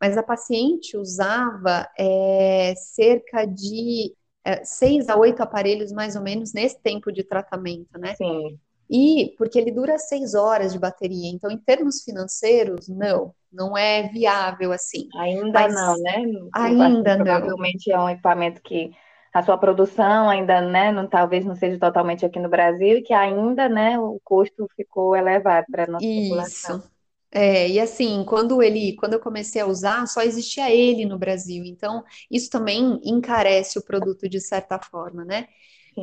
mas 0.00 0.16
a 0.18 0.22
paciente 0.22 0.96
usava 0.96 1.88
é, 1.98 2.74
cerca 2.76 3.44
de 3.46 4.14
é, 4.44 4.64
seis 4.64 5.08
a 5.08 5.16
oito 5.16 5.42
aparelhos, 5.42 5.92
mais 5.92 6.16
ou 6.16 6.22
menos, 6.22 6.52
nesse 6.52 6.80
tempo 6.80 7.12
de 7.12 7.22
tratamento, 7.24 7.98
né? 7.98 8.16
Sim. 8.16 8.60
E 8.90 9.34
porque 9.36 9.58
ele 9.58 9.70
dura 9.70 9.98
seis 9.98 10.34
horas 10.34 10.72
de 10.72 10.78
bateria, 10.78 11.30
então 11.30 11.50
em 11.50 11.58
termos 11.58 12.02
financeiros, 12.02 12.88
não, 12.88 13.34
não 13.52 13.76
é 13.76 14.08
viável 14.08 14.72
assim. 14.72 15.08
Ainda 15.16 15.60
Mas, 15.60 15.74
não, 15.74 15.98
né? 15.98 16.24
Ainda 16.54 17.16
não. 17.16 17.24
Provavelmente 17.24 17.92
é 17.92 17.98
um 17.98 18.08
equipamento 18.08 18.62
que 18.62 18.90
a 19.32 19.42
sua 19.42 19.58
produção 19.58 20.28
ainda, 20.28 20.60
né, 20.60 20.90
não, 20.90 21.06
talvez 21.06 21.44
não 21.44 21.54
seja 21.54 21.78
totalmente 21.78 22.24
aqui 22.24 22.38
no 22.38 22.48
Brasil 22.48 22.98
e 22.98 23.02
que 23.02 23.12
ainda, 23.12 23.68
né, 23.68 23.98
o 23.98 24.18
custo 24.24 24.66
ficou 24.74 25.14
elevado 25.14 25.66
para 25.70 25.84
a 25.84 25.86
nossa 25.86 26.06
Isso. 26.06 26.22
população. 26.22 26.82
É, 27.30 27.68
e 27.68 27.78
assim, 27.78 28.24
quando 28.24 28.62
ele, 28.62 28.96
quando 28.96 29.12
eu 29.12 29.20
comecei 29.20 29.60
a 29.60 29.66
usar, 29.66 30.06
só 30.06 30.22
existia 30.22 30.70
ele 30.70 31.04
no 31.04 31.18
Brasil. 31.18 31.62
Então, 31.64 32.02
isso 32.30 32.48
também 32.48 32.98
encarece 33.04 33.78
o 33.78 33.84
produto 33.84 34.28
de 34.28 34.40
certa 34.40 34.78
forma, 34.78 35.24
né? 35.24 35.46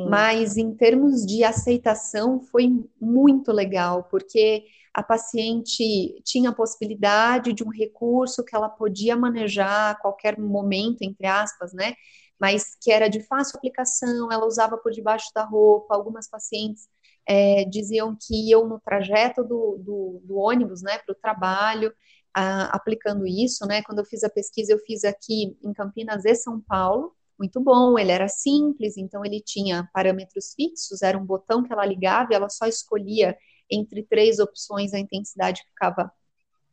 Mas 0.04 0.56
em 0.56 0.74
termos 0.74 1.24
de 1.24 1.44
aceitação 1.44 2.40
foi 2.40 2.68
muito 3.00 3.52
legal, 3.52 4.04
porque 4.04 4.64
a 4.92 5.02
paciente 5.02 6.20
tinha 6.24 6.50
a 6.50 6.54
possibilidade 6.54 7.52
de 7.52 7.62
um 7.62 7.68
recurso 7.68 8.44
que 8.44 8.56
ela 8.56 8.68
podia 8.68 9.16
manejar 9.16 9.90
a 9.90 9.94
qualquer 9.94 10.38
momento, 10.38 11.02
entre 11.02 11.26
aspas, 11.26 11.72
né? 11.74 11.94
Mas 12.40 12.76
que 12.80 12.90
era 12.90 13.08
de 13.08 13.20
fácil 13.20 13.56
aplicação, 13.56 14.30
ela 14.32 14.46
usava 14.46 14.76
por 14.78 14.92
debaixo 14.92 15.30
da 15.34 15.44
roupa. 15.44 15.94
Algumas 15.94 16.28
pacientes 16.28 16.88
é, 17.26 17.64
diziam 17.64 18.16
que 18.18 18.50
iam 18.50 18.66
no 18.66 18.80
trajeto 18.80 19.42
do, 19.42 19.78
do, 19.78 20.20
do 20.24 20.36
ônibus, 20.36 20.82
né, 20.82 20.98
para 20.98 21.12
o 21.12 21.18
trabalho, 21.20 21.92
a, 22.34 22.76
aplicando 22.76 23.26
isso, 23.26 23.66
né? 23.66 23.82
Quando 23.82 23.98
eu 23.98 24.04
fiz 24.04 24.22
a 24.24 24.30
pesquisa, 24.30 24.72
eu 24.72 24.78
fiz 24.78 25.04
aqui 25.04 25.58
em 25.62 25.72
Campinas 25.72 26.24
e 26.24 26.34
São 26.34 26.60
Paulo, 26.60 27.14
muito 27.38 27.60
bom, 27.60 27.98
ele 27.98 28.12
era 28.12 28.28
simples, 28.28 28.96
então 28.96 29.24
ele 29.24 29.40
tinha 29.40 29.88
parâmetros 29.92 30.54
fixos, 30.54 31.02
era 31.02 31.18
um 31.18 31.24
botão 31.24 31.62
que 31.62 31.72
ela 31.72 31.84
ligava 31.84 32.32
e 32.32 32.34
ela 32.36 32.48
só 32.48 32.66
escolhia 32.66 33.36
entre 33.70 34.02
três 34.02 34.38
opções 34.38 34.94
a 34.94 34.98
intensidade 34.98 35.62
ficava 35.68 36.10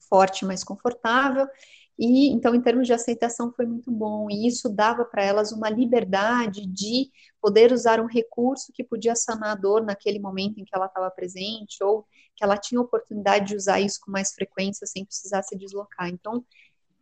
forte, 0.09 0.45
mais 0.45 0.63
confortável. 0.63 1.47
E 1.97 2.29
então, 2.31 2.55
em 2.55 2.61
termos 2.61 2.87
de 2.87 2.93
aceitação, 2.93 3.51
foi 3.53 3.65
muito 3.65 3.91
bom. 3.91 4.27
E 4.29 4.47
isso 4.47 4.67
dava 4.69 5.05
para 5.05 5.23
elas 5.23 5.51
uma 5.51 5.69
liberdade 5.69 6.65
de 6.65 7.09
poder 7.41 7.71
usar 7.71 7.99
um 7.99 8.07
recurso 8.07 8.71
que 8.73 8.83
podia 8.83 9.15
sanar 9.15 9.51
a 9.51 9.55
dor 9.55 9.83
naquele 9.83 10.19
momento 10.19 10.59
em 10.59 10.65
que 10.65 10.75
ela 10.75 10.87
estava 10.87 11.11
presente, 11.11 11.83
ou 11.83 12.05
que 12.35 12.43
ela 12.43 12.57
tinha 12.57 12.81
oportunidade 12.81 13.47
de 13.47 13.55
usar 13.55 13.79
isso 13.79 13.99
com 14.01 14.11
mais 14.11 14.33
frequência 14.33 14.87
sem 14.87 15.05
precisar 15.05 15.43
se 15.43 15.55
deslocar. 15.55 16.09
Então, 16.09 16.43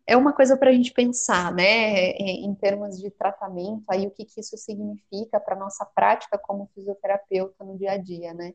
é 0.07 0.17
uma 0.17 0.33
coisa 0.33 0.57
para 0.57 0.69
a 0.69 0.73
gente 0.73 0.93
pensar, 0.93 1.53
né, 1.53 2.11
é, 2.11 2.31
em 2.43 2.53
termos 2.55 2.99
de 2.99 3.09
tratamento, 3.11 3.83
aí 3.89 4.07
o 4.07 4.11
que, 4.11 4.25
que 4.25 4.39
isso 4.39 4.57
significa 4.57 5.39
para 5.39 5.55
a 5.55 5.59
nossa 5.59 5.85
prática 5.85 6.37
como 6.37 6.69
fisioterapeuta 6.73 7.63
no 7.63 7.77
dia 7.77 7.93
a 7.93 7.97
dia, 7.97 8.33
né? 8.33 8.53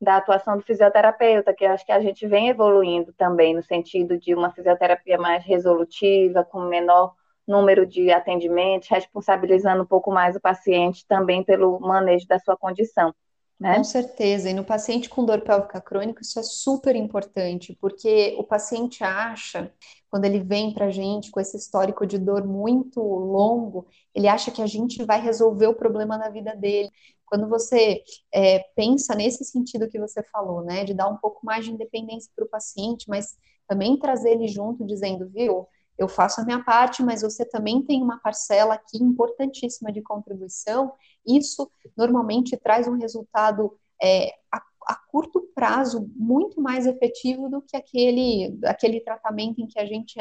Da 0.00 0.16
atuação 0.16 0.56
do 0.56 0.62
fisioterapeuta, 0.62 1.52
que 1.52 1.64
acho 1.64 1.84
que 1.84 1.92
a 1.92 2.00
gente 2.00 2.26
vem 2.26 2.48
evoluindo 2.48 3.12
também, 3.12 3.54
no 3.54 3.62
sentido 3.62 4.18
de 4.18 4.34
uma 4.34 4.50
fisioterapia 4.52 5.18
mais 5.18 5.44
resolutiva, 5.44 6.44
com 6.44 6.60
menor 6.62 7.14
número 7.46 7.86
de 7.86 8.10
atendimentos, 8.10 8.88
responsabilizando 8.88 9.82
um 9.82 9.86
pouco 9.86 10.10
mais 10.10 10.36
o 10.36 10.40
paciente 10.40 11.06
também 11.06 11.42
pelo 11.44 11.78
manejo 11.80 12.26
da 12.26 12.38
sua 12.38 12.56
condição. 12.56 13.14
Né? 13.60 13.76
Com 13.76 13.84
certeza, 13.84 14.48
e 14.48 14.54
no 14.54 14.64
paciente 14.64 15.08
com 15.10 15.22
dor 15.24 15.42
pélvica 15.42 15.82
crônica 15.82 16.22
isso 16.22 16.40
é 16.40 16.42
super 16.42 16.96
importante, 16.96 17.76
porque 17.78 18.34
o 18.38 18.42
paciente 18.44 19.04
acha, 19.04 19.70
quando 20.10 20.24
ele 20.24 20.40
vem 20.40 20.72
para 20.72 20.86
a 20.86 20.90
gente 20.90 21.30
com 21.30 21.38
esse 21.38 21.58
histórico 21.58 22.06
de 22.06 22.18
dor 22.18 22.46
muito 22.46 23.00
longo, 23.02 23.86
ele 24.14 24.26
acha 24.28 24.50
que 24.50 24.62
a 24.62 24.66
gente 24.66 25.04
vai 25.04 25.20
resolver 25.20 25.66
o 25.66 25.74
problema 25.74 26.16
na 26.16 26.30
vida 26.30 26.56
dele. 26.56 26.90
Quando 27.26 27.48
você 27.50 28.02
é, 28.32 28.60
pensa 28.74 29.14
nesse 29.14 29.44
sentido 29.44 29.88
que 29.90 30.00
você 30.00 30.22
falou, 30.32 30.62
né, 30.64 30.84
de 30.84 30.94
dar 30.94 31.08
um 31.08 31.18
pouco 31.18 31.44
mais 31.44 31.64
de 31.66 31.70
independência 31.70 32.30
para 32.34 32.46
o 32.46 32.48
paciente, 32.48 33.08
mas 33.10 33.36
também 33.68 33.98
trazer 33.98 34.30
ele 34.32 34.48
junto, 34.48 34.86
dizendo, 34.86 35.28
viu, 35.28 35.68
eu 35.98 36.08
faço 36.08 36.40
a 36.40 36.44
minha 36.44 36.64
parte, 36.64 37.02
mas 37.02 37.20
você 37.20 37.44
também 37.44 37.82
tem 37.84 38.02
uma 38.02 38.18
parcela 38.20 38.72
aqui 38.74 38.96
importantíssima 38.96 39.92
de 39.92 40.00
contribuição. 40.02 40.92
Isso 41.26 41.70
normalmente 41.96 42.56
traz 42.56 42.88
um 42.88 42.96
resultado 42.96 43.76
é, 44.02 44.30
a, 44.52 44.62
a, 44.88 44.94
curto 45.10 45.48
prazo 45.54 46.10
muito 46.16 46.60
mais 46.60 46.86
efetivo 46.86 47.48
do 47.48 47.62
que 47.62 47.76
aquele, 47.76 48.58
aquele 48.64 49.00
tratamento 49.00 49.60
em 49.60 49.66
que 49.66 49.78
a 49.78 49.84
gente 49.84 50.14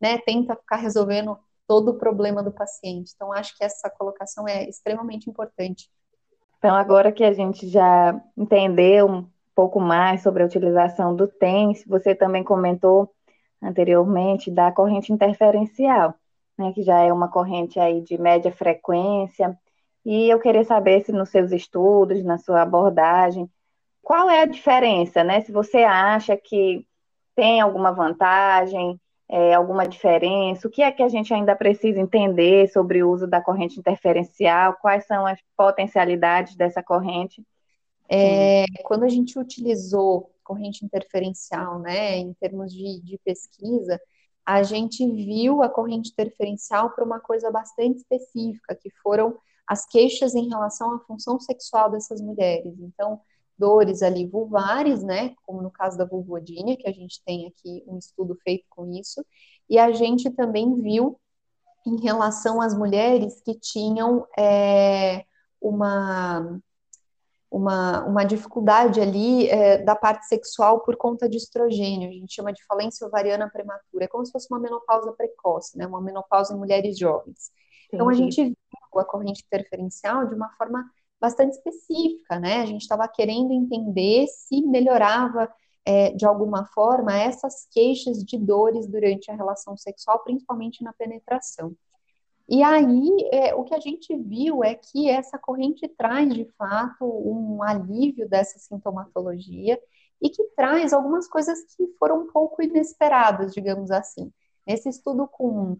né, 0.00 0.18
tenta 0.18 0.56
ficar 0.56 0.76
resolvendo 0.76 1.36
todo 1.66 1.92
o 1.92 1.98
problema 1.98 2.42
do 2.42 2.52
paciente. 2.52 3.12
Então, 3.14 3.32
acho 3.32 3.56
que 3.56 3.64
essa 3.64 3.88
colocação 3.88 4.46
é 4.46 4.68
extremamente 4.68 5.30
importante. 5.30 5.88
Então, 6.58 6.74
agora 6.74 7.10
que 7.10 7.24
a 7.24 7.32
gente 7.32 7.68
já 7.68 8.20
entendeu 8.36 9.08
um 9.08 9.26
pouco 9.54 9.80
mais 9.80 10.22
sobre 10.22 10.42
a 10.42 10.46
utilização 10.46 11.14
do 11.14 11.26
TENS, 11.26 11.84
você 11.86 12.14
também 12.14 12.44
comentou 12.44 13.12
anteriormente 13.62 14.50
da 14.50 14.70
corrente 14.72 15.12
interferencial, 15.12 16.14
né, 16.58 16.72
que 16.72 16.82
já 16.82 17.00
é 17.00 17.12
uma 17.12 17.28
corrente 17.28 17.78
aí 17.78 18.00
de 18.00 18.18
média 18.18 18.52
frequência, 18.52 19.56
e 20.04 20.28
eu 20.28 20.40
queria 20.40 20.64
saber 20.64 21.04
se 21.04 21.12
nos 21.12 21.28
seus 21.30 21.52
estudos, 21.52 22.24
na 22.24 22.38
sua 22.38 22.62
abordagem, 22.62 23.48
qual 24.02 24.28
é 24.28 24.40
a 24.42 24.46
diferença, 24.46 25.22
né? 25.22 25.40
Se 25.42 25.52
você 25.52 25.78
acha 25.78 26.36
que 26.36 26.86
tem 27.34 27.60
alguma 27.60 27.92
vantagem, 27.92 29.00
é, 29.28 29.54
alguma 29.54 29.86
diferença, 29.86 30.68
o 30.68 30.70
que 30.70 30.82
é 30.82 30.92
que 30.92 31.02
a 31.02 31.08
gente 31.08 31.32
ainda 31.32 31.56
precisa 31.56 32.00
entender 32.00 32.68
sobre 32.68 33.02
o 33.02 33.10
uso 33.10 33.26
da 33.26 33.40
corrente 33.40 33.78
interferencial, 33.78 34.76
quais 34.82 35.06
são 35.06 35.26
as 35.26 35.38
potencialidades 35.56 36.54
dessa 36.56 36.82
corrente? 36.82 37.42
É, 38.10 38.64
quando 38.84 39.04
a 39.04 39.08
gente 39.08 39.38
utilizou 39.38 40.30
corrente 40.44 40.84
interferencial, 40.84 41.78
né, 41.78 42.18
em 42.18 42.34
termos 42.34 42.72
de, 42.72 43.00
de 43.00 43.18
pesquisa, 43.24 43.98
a 44.44 44.62
gente 44.62 45.08
viu 45.10 45.62
a 45.62 45.68
corrente 45.68 46.10
interferencial 46.10 46.90
para 46.90 47.04
uma 47.04 47.20
coisa 47.20 47.50
bastante 47.50 47.98
específica, 47.98 48.74
que 48.74 48.90
foram 49.02 49.38
as 49.66 49.86
queixas 49.86 50.34
em 50.34 50.48
relação 50.48 50.94
à 50.94 50.98
função 51.00 51.38
sexual 51.40 51.90
dessas 51.90 52.20
mulheres. 52.20 52.74
Então, 52.80 53.20
dores 53.58 54.02
ali 54.02 54.26
vulvares, 54.26 55.02
né, 55.02 55.34
como 55.44 55.62
no 55.62 55.70
caso 55.70 55.96
da 55.96 56.04
vulvodínia, 56.04 56.76
que 56.76 56.88
a 56.88 56.92
gente 56.92 57.22
tem 57.24 57.46
aqui 57.46 57.84
um 57.86 57.98
estudo 57.98 58.36
feito 58.42 58.64
com 58.68 58.90
isso, 58.92 59.24
e 59.68 59.78
a 59.78 59.92
gente 59.92 60.30
também 60.30 60.74
viu 60.80 61.18
em 61.86 62.00
relação 62.00 62.60
às 62.60 62.76
mulheres 62.76 63.40
que 63.42 63.58
tinham 63.58 64.26
é, 64.38 65.24
uma 65.60 66.60
uma, 67.52 68.02
uma 68.06 68.24
dificuldade 68.24 68.98
ali 68.98 69.46
é, 69.48 69.76
da 69.76 69.94
parte 69.94 70.26
sexual 70.26 70.80
por 70.80 70.96
conta 70.96 71.28
de 71.28 71.36
estrogênio, 71.36 72.08
a 72.08 72.12
gente 72.12 72.34
chama 72.34 72.50
de 72.50 72.64
falência 72.64 73.06
ovariana 73.06 73.50
prematura, 73.50 74.06
é 74.06 74.08
como 74.08 74.24
se 74.24 74.32
fosse 74.32 74.46
uma 74.50 74.58
menopausa 74.58 75.12
precoce, 75.12 75.76
né, 75.76 75.86
uma 75.86 76.00
menopausa 76.00 76.54
em 76.54 76.56
mulheres 76.56 76.98
jovens. 76.98 77.50
Entendi. 77.88 77.92
Então 77.92 78.08
a 78.08 78.14
gente 78.14 78.42
viu 78.42 78.56
a 78.98 79.04
corrente 79.04 79.42
interferencial 79.46 80.26
de 80.26 80.34
uma 80.34 80.50
forma 80.50 80.84
bastante 81.20 81.52
específica, 81.52 82.40
né, 82.40 82.62
a 82.62 82.66
gente 82.66 82.82
estava 82.82 83.06
querendo 83.06 83.52
entender 83.52 84.26
se 84.26 84.60
melhorava 84.62 85.48
é, 85.84 86.10
de 86.10 86.24
alguma 86.24 86.66
forma 86.66 87.16
essas 87.16 87.66
queixas 87.70 88.24
de 88.24 88.36
dores 88.36 88.86
durante 88.86 89.30
a 89.30 89.34
relação 89.34 89.76
sexual, 89.76 90.20
principalmente 90.24 90.82
na 90.82 90.92
penetração. 90.92 91.74
E 92.48 92.62
aí, 92.62 93.10
é, 93.32 93.54
o 93.54 93.64
que 93.64 93.74
a 93.74 93.80
gente 93.80 94.14
viu 94.16 94.62
é 94.62 94.74
que 94.74 95.08
essa 95.08 95.38
corrente 95.38 95.88
traz, 95.88 96.32
de 96.34 96.44
fato, 96.58 97.04
um 97.04 97.62
alívio 97.62 98.28
dessa 98.28 98.58
sintomatologia 98.58 99.80
e 100.20 100.28
que 100.28 100.44
traz 100.56 100.92
algumas 100.92 101.28
coisas 101.28 101.58
que 101.74 101.86
foram 101.98 102.22
um 102.22 102.26
pouco 102.26 102.62
inesperadas, 102.62 103.52
digamos 103.52 103.90
assim. 103.90 104.32
Nesse 104.66 104.88
estudo 104.88 105.26
com, 105.26 105.76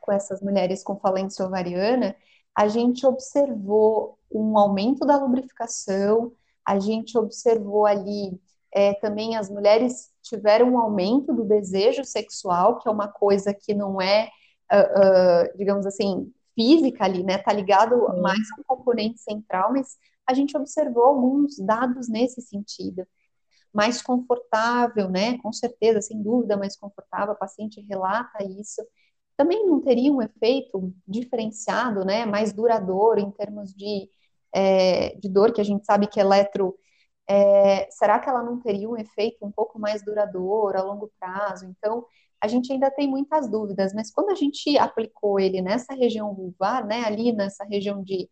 com 0.00 0.12
essas 0.12 0.40
mulheres 0.42 0.82
com 0.82 0.98
falência 0.98 1.44
ovariana, 1.44 2.14
a 2.54 2.68
gente 2.68 3.06
observou 3.06 4.18
um 4.30 4.56
aumento 4.58 5.06
da 5.06 5.16
lubrificação, 5.16 6.32
a 6.66 6.78
gente 6.78 7.16
observou 7.18 7.86
ali 7.86 8.40
é, 8.74 8.94
também 8.94 9.36
as 9.36 9.50
mulheres 9.50 10.10
tiveram 10.22 10.70
um 10.70 10.78
aumento 10.78 11.34
do 11.34 11.44
desejo 11.44 12.04
sexual, 12.04 12.78
que 12.78 12.88
é 12.88 12.90
uma 12.90 13.08
coisa 13.08 13.52
que 13.52 13.74
não 13.74 14.00
é 14.00 14.30
uh, 14.72 15.56
digamos 15.56 15.86
assim, 15.86 16.32
física 16.54 17.04
ali, 17.04 17.22
né? 17.22 17.38
Tá 17.38 17.52
ligado 17.52 17.94
Sim. 17.94 18.20
mais 18.20 18.40
ao 18.56 18.64
componente 18.64 19.20
central, 19.20 19.72
mas 19.72 19.96
a 20.26 20.34
gente 20.34 20.56
observou 20.56 21.04
alguns 21.04 21.58
dados 21.58 22.08
nesse 22.08 22.40
sentido. 22.40 23.06
Mais 23.72 24.02
confortável, 24.02 25.08
né? 25.08 25.38
Com 25.38 25.52
certeza, 25.52 26.00
sem 26.00 26.22
dúvida, 26.22 26.56
mais 26.56 26.76
confortável, 26.76 27.32
a 27.32 27.36
paciente 27.36 27.80
relata 27.88 28.44
isso. 28.44 28.82
Também 29.42 29.66
não 29.66 29.80
teria 29.80 30.12
um 30.12 30.22
efeito 30.22 30.94
diferenciado, 31.06 32.04
né? 32.04 32.24
Mais 32.24 32.52
duradouro 32.52 33.18
em 33.18 33.28
termos 33.32 33.74
de, 33.74 34.08
é, 34.54 35.16
de 35.16 35.28
dor, 35.28 35.52
que 35.52 35.60
a 35.60 35.64
gente 35.64 35.84
sabe 35.84 36.06
que 36.06 36.20
eletro 36.20 36.76
é, 37.28 37.90
será 37.90 38.20
que 38.20 38.28
ela 38.28 38.40
não 38.40 38.60
teria 38.60 38.88
um 38.88 38.96
efeito 38.96 39.44
um 39.44 39.50
pouco 39.50 39.80
mais 39.80 40.04
duradouro 40.04 40.78
a 40.78 40.82
longo 40.82 41.10
prazo? 41.18 41.66
Então, 41.66 42.06
a 42.40 42.46
gente 42.46 42.72
ainda 42.72 42.88
tem 42.88 43.08
muitas 43.08 43.50
dúvidas, 43.50 43.92
mas 43.92 44.12
quando 44.12 44.30
a 44.30 44.36
gente 44.36 44.78
aplicou 44.78 45.40
ele 45.40 45.60
nessa 45.60 45.92
região 45.92 46.32
vulvar, 46.32 46.86
né, 46.86 47.02
ali 47.04 47.32
nessa 47.32 47.64
região 47.64 48.00
de 48.00 48.30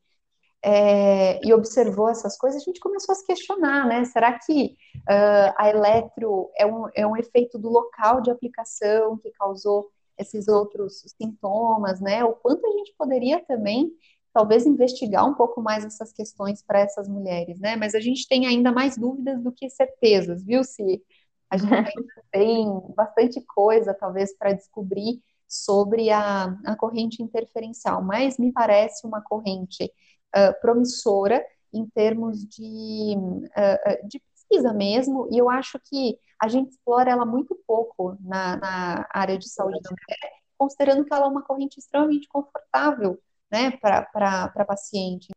é, 0.62 1.44
e 1.44 1.52
observou 1.52 2.08
essas 2.08 2.38
coisas, 2.38 2.62
a 2.62 2.64
gente 2.64 2.78
começou 2.78 3.14
a 3.14 3.16
se 3.16 3.26
questionar, 3.26 3.84
né? 3.86 4.04
Será 4.04 4.38
que 4.38 4.76
uh, 5.08 5.54
a 5.56 5.70
eletro 5.70 6.50
é 6.56 6.66
um, 6.66 6.86
é 6.94 7.04
um 7.04 7.16
efeito 7.16 7.58
do 7.58 7.68
local 7.68 8.20
de 8.20 8.30
aplicação 8.30 9.16
que 9.18 9.32
causou 9.32 9.90
esses 10.20 10.48
outros 10.48 11.02
sintomas, 11.18 12.00
né? 12.00 12.24
O 12.24 12.34
quanto 12.34 12.66
a 12.66 12.70
gente 12.70 12.94
poderia 12.96 13.44
também, 13.44 13.90
talvez, 14.32 14.66
investigar 14.66 15.26
um 15.28 15.34
pouco 15.34 15.60
mais 15.62 15.84
essas 15.84 16.12
questões 16.12 16.62
para 16.62 16.80
essas 16.80 17.08
mulheres, 17.08 17.58
né? 17.58 17.76
Mas 17.76 17.94
a 17.94 18.00
gente 18.00 18.28
tem 18.28 18.46
ainda 18.46 18.72
mais 18.72 18.96
dúvidas 18.96 19.42
do 19.42 19.52
que 19.52 19.68
certezas, 19.70 20.44
viu, 20.44 20.62
Si? 20.64 21.02
A 21.50 21.56
gente 21.56 21.72
ainda 21.74 22.22
tem 22.30 22.66
bastante 22.94 23.40
coisa, 23.40 23.92
talvez, 23.92 24.36
para 24.36 24.52
descobrir 24.52 25.20
sobre 25.48 26.10
a, 26.10 26.44
a 26.64 26.76
corrente 26.76 27.22
interferencial, 27.22 28.02
mas 28.02 28.38
me 28.38 28.52
parece 28.52 29.04
uma 29.04 29.20
corrente 29.20 29.84
uh, 29.84 30.60
promissora 30.60 31.44
em 31.72 31.86
termos 31.86 32.44
de, 32.46 33.16
uh, 33.16 34.08
de 34.08 34.22
pesquisa 34.50 34.72
mesmo, 34.72 35.28
e 35.30 35.38
eu 35.38 35.48
acho 35.48 35.78
que 35.78 36.18
a 36.40 36.48
gente 36.48 36.70
explora 36.70 37.10
ela 37.10 37.24
muito 37.24 37.56
pouco 37.66 38.16
na, 38.20 38.56
na 38.56 39.06
área 39.10 39.38
de 39.38 39.48
saúde 39.48 39.80
da 39.80 39.90
mulher, 39.90 40.32
considerando 40.58 41.04
que 41.04 41.14
ela 41.14 41.26
é 41.26 41.28
uma 41.28 41.42
corrente 41.42 41.78
extremamente 41.78 42.28
confortável 42.28 43.18
né, 43.50 43.70
para 43.80 44.64
paciente. 44.66 45.28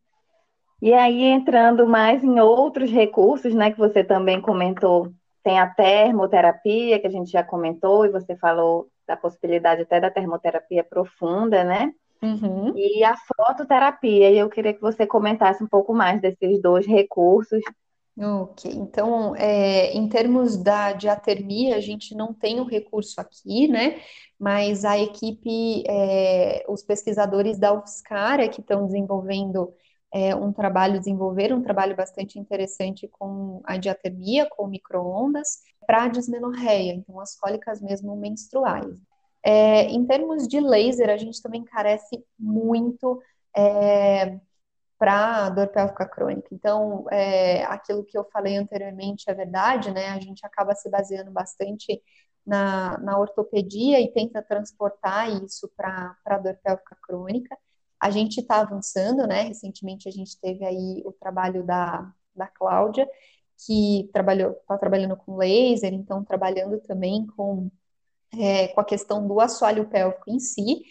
E 0.82 0.93
aí, 0.93 1.23
entrando 1.23 1.88
mais 1.88 2.23
em 2.23 2.39
outros 2.39 2.89
recursos, 2.89 3.54
né, 3.54 3.71
que 3.71 3.78
você 3.78 4.04
também 4.04 4.41
comentou 4.41 5.13
tem 5.43 5.60
a 5.60 5.67
termoterapia, 5.67 6.99
que 6.99 7.08
a 7.08 7.10
gente 7.10 7.30
já 7.30 7.43
comentou, 7.43 8.06
e 8.06 8.10
você 8.10 8.34
falou 8.38 8.88
da 9.06 9.17
possibilidade 9.17 9.82
até 9.82 9.99
da 9.99 10.10
termoterapia 10.10 10.86
profunda, 10.86 11.65
né? 11.65 11.93
Uhum. 12.21 12.71
E 12.78 13.04
a 13.04 13.17
fototerapia, 13.17 14.32
e 14.32 14.38
eu 14.38 14.49
queria 14.49 14.73
que 14.73 14.80
você 14.80 15.06
comentasse 15.06 15.62
um 15.62 15.67
pouco 15.67 15.93
mais 15.93 16.21
desses 16.21 16.62
dois 16.62 16.88
recursos. 16.88 17.60
Ok, 18.15 18.69
então, 18.71 19.36
é, 19.36 19.91
em 19.93 20.08
termos 20.08 20.56
da 20.56 20.93
diatermia, 20.93 21.76
a 21.76 21.80
gente 21.80 22.13
não 22.13 22.32
tem 22.32 22.60
o 22.60 22.63
recurso 22.63 23.19
aqui, 23.19 23.67
né? 23.67 24.02
Mas 24.39 24.86
a 24.86 24.99
equipe, 24.99 25.84
é, 25.88 26.63
os 26.69 26.84
pesquisadores 26.84 27.58
da 27.58 27.73
UFSCar 27.73 28.39
é 28.39 28.47
que 28.47 28.62
estão 28.62 28.86
desenvolvendo 28.86 29.73
é, 30.13 30.36
um 30.36 30.54
trabalho, 30.54 30.99
desenvolver 30.99 31.52
um 31.52 31.63
trabalho 31.63 31.95
bastante 31.95 32.38
interessante 32.38 33.08
com 33.08 33.62
a 33.65 33.78
diatermia, 33.78 34.47
com 34.47 34.67
microondas, 34.67 35.62
para 35.88 36.04
a 36.04 36.08
dismenorreia, 36.08 36.93
então 36.93 37.19
as 37.19 37.36
cólicas 37.36 37.82
mesmo 37.82 38.15
menstruais. 38.15 38.95
É, 39.43 39.86
em 39.86 40.06
termos 40.06 40.47
de 40.47 40.60
laser, 40.60 41.10
a 41.10 41.17
gente 41.17 41.41
também 41.41 41.63
carece 41.63 42.23
muito 42.38 43.19
é, 43.58 44.39
para 45.04 45.50
dor 45.50 45.68
pélvica 45.68 46.06
crônica. 46.08 46.48
Então, 46.54 47.06
é, 47.12 47.66
aquilo 47.66 48.06
que 48.06 48.18
eu 48.18 48.24
falei 48.32 48.56
anteriormente 48.56 49.30
é 49.30 49.34
verdade, 49.34 49.92
né? 49.92 50.08
A 50.08 50.20
gente 50.22 50.46
acaba 50.46 50.74
se 50.76 50.89
baseando 50.89 51.30
bastante 51.30 52.02
na, 52.46 52.98
na 53.00 53.20
ortopedia 53.20 54.00
e 54.00 54.13
tenta 54.13 54.42
transportar 54.42 55.30
isso 55.44 55.70
para 55.76 56.16
a 56.26 56.38
dor 56.38 56.58
pélvica 56.63 56.98
crônica. 57.04 57.54
A 58.00 58.10
gente 58.10 58.39
está 58.39 58.62
avançando, 58.62 59.28
né? 59.28 59.42
Recentemente 59.42 60.08
a 60.08 60.12
gente 60.12 60.39
teve 60.39 60.63
aí 60.63 61.04
o 61.06 61.12
trabalho 61.12 61.66
da, 61.66 62.10
da 62.34 62.48
Cláudia, 62.48 63.06
que 63.66 64.10
trabalhou, 64.13 64.54
está 64.54 64.78
trabalhando 64.78 65.18
com 65.18 65.36
laser, 65.36 65.94
então 65.94 66.24
trabalhando 66.24 66.80
também 66.80 67.28
com, 67.28 67.70
é, 68.39 68.70
com 68.70 68.80
a 68.80 68.86
questão 68.86 69.28
do 69.28 69.42
assoalho 69.42 69.86
pélvico 69.89 70.32
em 70.32 70.39
si. 70.39 70.82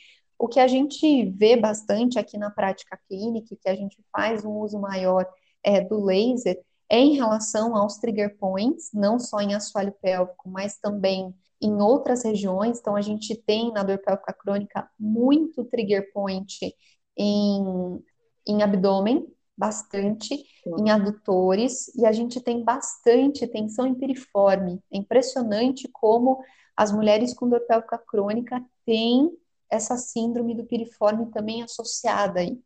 O 0.43 0.49
que 0.49 0.59
a 0.59 0.67
gente 0.67 1.31
vê 1.31 1.57
bastante 1.57 2.19
aqui 2.19 2.37
na 2.37 2.51
prática 2.51 2.99
clínica, 3.09 3.55
que 3.55 3.69
a 3.69 3.77
gente 3.77 4.05
faz 4.11 4.45
um 4.45 4.59
uso 4.59 4.77
maior 4.77 5.25
é, 5.63 5.81
do 5.81 6.05
laser, 6.05 6.61
é 6.91 6.99
em 6.99 7.15
relação 7.15 7.77
aos 7.77 7.99
trigger 7.99 8.37
points, 8.39 8.91
não 8.93 9.21
só 9.21 9.41
em 9.41 9.55
assoalho 9.55 9.95
pélvico, 10.03 10.49
mas 10.49 10.77
também 10.79 11.33
em 11.61 11.81
outras 11.81 12.25
regiões. 12.25 12.81
Então, 12.81 12.97
a 12.97 13.01
gente 13.01 13.37
tem 13.37 13.73
na 13.73 13.85
dor 13.85 13.99
pélvica 13.99 14.33
crônica 14.33 14.91
muito 14.99 15.65
trigger 15.67 16.13
point 16.13 16.75
em, 17.17 18.03
em 18.45 18.63
abdômen, 18.65 19.25
bastante, 19.57 20.35
Sim. 20.35 20.75
em 20.81 20.91
adutores, 20.91 21.87
e 21.95 22.05
a 22.05 22.11
gente 22.11 22.41
tem 22.41 22.65
bastante 22.65 23.47
tensão 23.47 23.87
em 23.87 23.95
piriforme. 23.95 24.81
É 24.93 24.99
impressionante 24.99 25.89
como 25.93 26.43
as 26.77 26.91
mulheres 26.91 27.33
com 27.33 27.49
dor 27.49 27.61
pélvica 27.61 27.97
crônica 27.97 28.61
têm 28.85 29.31
essa 29.73 29.97
síndrome 29.97 30.55
do 30.55 30.65
piriforme 30.65 31.31
também 31.31 31.63
associada 31.63 32.41
aí. 32.41 32.61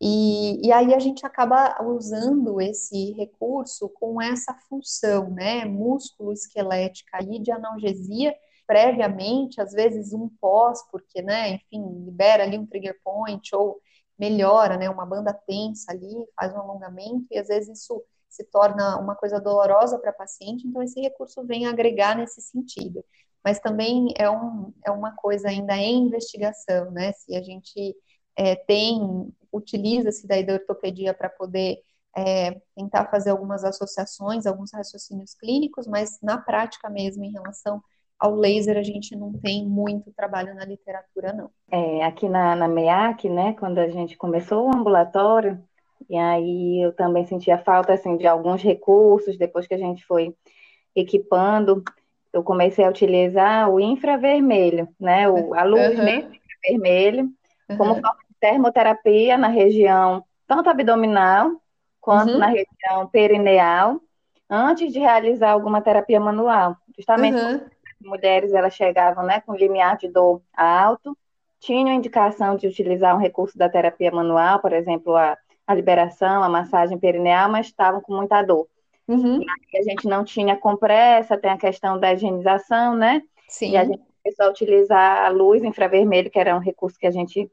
E, 0.00 0.66
e 0.66 0.72
aí 0.72 0.94
a 0.94 0.98
gente 0.98 1.24
acaba 1.24 1.82
usando 1.82 2.60
esse 2.60 3.12
recurso 3.12 3.88
com 3.90 4.20
essa 4.20 4.54
função, 4.68 5.30
né, 5.30 5.64
músculo-esquelética 5.64 7.18
aí 7.18 7.38
de 7.40 7.50
analgesia 7.50 8.34
previamente, 8.66 9.60
às 9.60 9.72
vezes 9.72 10.12
um 10.12 10.28
pós, 10.40 10.82
porque, 10.90 11.22
né, 11.22 11.52
enfim, 11.54 12.04
libera 12.04 12.42
ali 12.44 12.58
um 12.58 12.66
trigger 12.66 12.98
point 13.02 13.54
ou 13.54 13.80
melhora, 14.18 14.76
né, 14.76 14.90
uma 14.90 15.06
banda 15.06 15.32
tensa 15.32 15.92
ali, 15.92 16.14
faz 16.34 16.52
um 16.54 16.58
alongamento 16.58 17.26
e 17.30 17.38
às 17.38 17.48
vezes 17.48 17.80
isso 17.80 18.02
se 18.28 18.44
torna 18.44 18.98
uma 18.98 19.14
coisa 19.14 19.40
dolorosa 19.40 19.98
para 19.98 20.10
a 20.10 20.14
paciente, 20.14 20.66
então 20.66 20.82
esse 20.82 21.00
recurso 21.00 21.44
vem 21.46 21.66
agregar 21.66 22.16
nesse 22.16 22.42
sentido. 22.42 23.04
Mas 23.46 23.60
também 23.60 24.12
é, 24.18 24.28
um, 24.28 24.72
é 24.84 24.90
uma 24.90 25.12
coisa 25.12 25.48
ainda 25.48 25.76
em 25.76 26.08
investigação, 26.08 26.90
né, 26.90 27.12
se 27.12 27.36
a 27.36 27.40
gente 27.40 27.94
é, 28.36 28.56
tem, 28.56 29.32
utiliza-se 29.52 30.26
da 30.26 30.34
ortopedia 30.52 31.14
para 31.14 31.28
poder 31.28 31.78
é, 32.16 32.60
tentar 32.74 33.06
fazer 33.06 33.30
algumas 33.30 33.62
associações, 33.62 34.46
alguns 34.46 34.72
raciocínios 34.72 35.32
clínicos, 35.34 35.86
mas 35.86 36.18
na 36.20 36.38
prática 36.38 36.90
mesmo, 36.90 37.22
em 37.22 37.30
relação 37.30 37.80
ao 38.18 38.34
laser, 38.34 38.76
a 38.76 38.82
gente 38.82 39.14
não 39.14 39.32
tem 39.34 39.64
muito 39.64 40.12
trabalho 40.12 40.52
na 40.52 40.64
literatura, 40.64 41.32
não. 41.32 41.48
É, 41.70 42.02
aqui 42.02 42.28
na, 42.28 42.56
na 42.56 42.66
MEAC, 42.66 43.28
né, 43.28 43.54
quando 43.60 43.78
a 43.78 43.88
gente 43.88 44.16
começou 44.16 44.66
o 44.66 44.76
ambulatório, 44.76 45.62
e 46.10 46.16
aí 46.16 46.84
eu 46.84 46.92
também 46.92 47.24
sentia 47.24 47.58
falta, 47.58 47.92
assim, 47.92 48.16
de 48.16 48.26
alguns 48.26 48.60
recursos, 48.60 49.38
depois 49.38 49.68
que 49.68 49.74
a 49.74 49.78
gente 49.78 50.04
foi 50.04 50.34
equipando, 50.96 51.84
eu 52.36 52.42
comecei 52.42 52.84
a 52.84 52.90
utilizar 52.90 53.70
o 53.70 53.80
infravermelho, 53.80 54.88
né, 55.00 55.28
o, 55.28 55.54
a 55.54 55.62
luz 55.64 55.98
uhum. 55.98 56.06
infravermelho, 56.06 57.30
uhum. 57.68 57.76
como 57.76 57.94
forma 57.94 58.16
termoterapia 58.38 59.38
na 59.38 59.48
região 59.48 60.22
tanto 60.46 60.68
abdominal 60.68 61.50
quanto 62.00 62.32
uhum. 62.32 62.38
na 62.38 62.46
região 62.46 63.08
perineal, 63.10 64.00
antes 64.48 64.92
de 64.92 65.00
realizar 65.00 65.50
alguma 65.50 65.80
terapia 65.80 66.20
manual. 66.20 66.76
Justamente 66.96 67.36
uhum. 67.36 67.60
mulheres 68.00 68.52
elas 68.52 68.74
chegavam 68.74 69.24
né, 69.24 69.40
com 69.40 69.56
limiar 69.56 69.96
de 69.96 70.08
dor 70.08 70.40
alto, 70.54 71.16
tinham 71.58 71.92
indicação 71.92 72.54
de 72.54 72.68
utilizar 72.68 73.16
um 73.16 73.18
recurso 73.18 73.58
da 73.58 73.68
terapia 73.68 74.10
manual, 74.12 74.60
por 74.60 74.72
exemplo, 74.72 75.16
a, 75.16 75.36
a 75.66 75.74
liberação, 75.74 76.44
a 76.44 76.48
massagem 76.48 76.98
perineal, 76.98 77.50
mas 77.50 77.66
estavam 77.66 78.00
com 78.00 78.14
muita 78.14 78.42
dor. 78.42 78.68
Uhum. 79.08 79.40
A 79.78 79.82
gente 79.82 80.06
não 80.06 80.24
tinha 80.24 80.56
compressa, 80.56 81.38
tem 81.38 81.50
a 81.50 81.58
questão 81.58 81.98
da 81.98 82.12
higienização, 82.12 82.96
né? 82.96 83.22
Sim. 83.48 83.72
E 83.72 83.76
a 83.76 83.84
gente 83.84 84.02
começou 84.22 84.46
a 84.46 84.50
utilizar 84.50 85.24
a 85.24 85.28
luz 85.28 85.62
infravermelho, 85.62 86.30
que 86.30 86.38
era 86.38 86.56
um 86.56 86.60
recurso 86.60 86.98
que 86.98 87.06
a 87.06 87.10
gente 87.10 87.50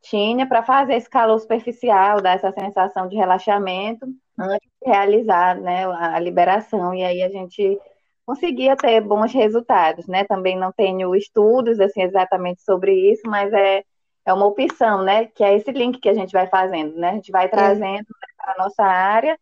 tinha 0.00 0.46
para 0.46 0.62
fazer 0.62 0.94
esse 0.94 1.08
calor 1.08 1.38
superficial, 1.38 2.20
dar 2.20 2.36
essa 2.36 2.52
sensação 2.52 3.08
de 3.08 3.16
relaxamento 3.16 4.06
antes 4.38 4.68
de 4.80 4.88
realizar 4.88 5.56
né, 5.60 5.86
a 5.86 6.18
liberação. 6.18 6.94
E 6.94 7.04
aí 7.04 7.22
a 7.22 7.28
gente 7.28 7.78
conseguia 8.24 8.76
ter 8.76 9.00
bons 9.00 9.32
resultados, 9.32 10.06
né? 10.06 10.24
Também 10.24 10.56
não 10.56 10.72
tenho 10.72 11.14
estudos 11.14 11.80
assim 11.80 12.02
exatamente 12.02 12.62
sobre 12.62 12.94
isso, 13.12 13.22
mas 13.26 13.52
é, 13.52 13.84
é 14.24 14.32
uma 14.32 14.46
opção, 14.46 15.02
né? 15.02 15.26
Que 15.26 15.42
é 15.42 15.56
esse 15.56 15.70
link 15.72 15.98
que 15.98 16.08
a 16.08 16.14
gente 16.14 16.32
vai 16.32 16.46
fazendo, 16.46 16.96
né? 16.96 17.10
A 17.10 17.14
gente 17.14 17.32
vai 17.32 17.48
trazendo 17.48 18.06
para 18.36 18.54
a 18.54 18.64
nossa 18.64 18.84
área 18.84 19.38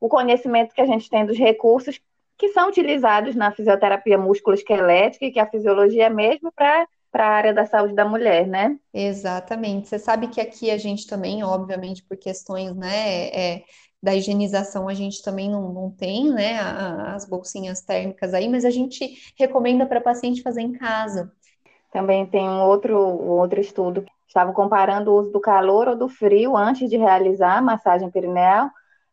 o 0.00 0.08
conhecimento 0.08 0.74
que 0.74 0.80
a 0.80 0.86
gente 0.86 1.08
tem 1.08 1.24
dos 1.24 1.38
recursos 1.38 2.00
que 2.36 2.48
são 2.48 2.68
utilizados 2.68 3.34
na 3.34 3.52
fisioterapia 3.52 4.18
músculo-esquelética 4.18 5.24
e 5.24 5.30
que 5.30 5.38
a 5.38 5.48
fisiologia 5.48 6.06
é 6.06 6.10
mesmo 6.10 6.52
para 6.52 6.86
para 7.14 7.28
a 7.28 7.30
área 7.30 7.54
da 7.54 7.64
saúde 7.64 7.94
da 7.94 8.04
mulher, 8.04 8.44
né? 8.44 8.76
Exatamente. 8.92 9.86
Você 9.86 10.00
sabe 10.00 10.26
que 10.26 10.40
aqui 10.40 10.68
a 10.68 10.76
gente 10.76 11.06
também, 11.06 11.44
obviamente, 11.44 12.02
por 12.02 12.16
questões, 12.16 12.74
né, 12.74 13.28
é, 13.28 13.62
da 14.02 14.16
higienização, 14.16 14.88
a 14.88 14.94
gente 14.94 15.22
também 15.22 15.48
não, 15.48 15.72
não 15.72 15.90
tem, 15.92 16.32
né, 16.32 16.58
as 16.58 17.24
bolsinhas 17.24 17.82
térmicas 17.82 18.34
aí, 18.34 18.48
mas 18.48 18.64
a 18.64 18.70
gente 18.70 19.16
recomenda 19.38 19.86
para 19.86 20.00
paciente 20.00 20.42
fazer 20.42 20.62
em 20.62 20.72
casa. 20.72 21.32
Também 21.92 22.26
tem 22.26 22.48
um 22.48 22.62
outro, 22.62 22.98
outro 22.98 23.60
estudo, 23.60 24.04
estavam 24.26 24.52
comparando 24.52 25.12
o 25.12 25.20
uso 25.20 25.30
do 25.30 25.40
calor 25.40 25.86
ou 25.86 25.94
do 25.94 26.08
frio 26.08 26.56
antes 26.56 26.90
de 26.90 26.96
realizar 26.96 27.58
a 27.58 27.62
massagem 27.62 28.10
perineal, 28.10 28.68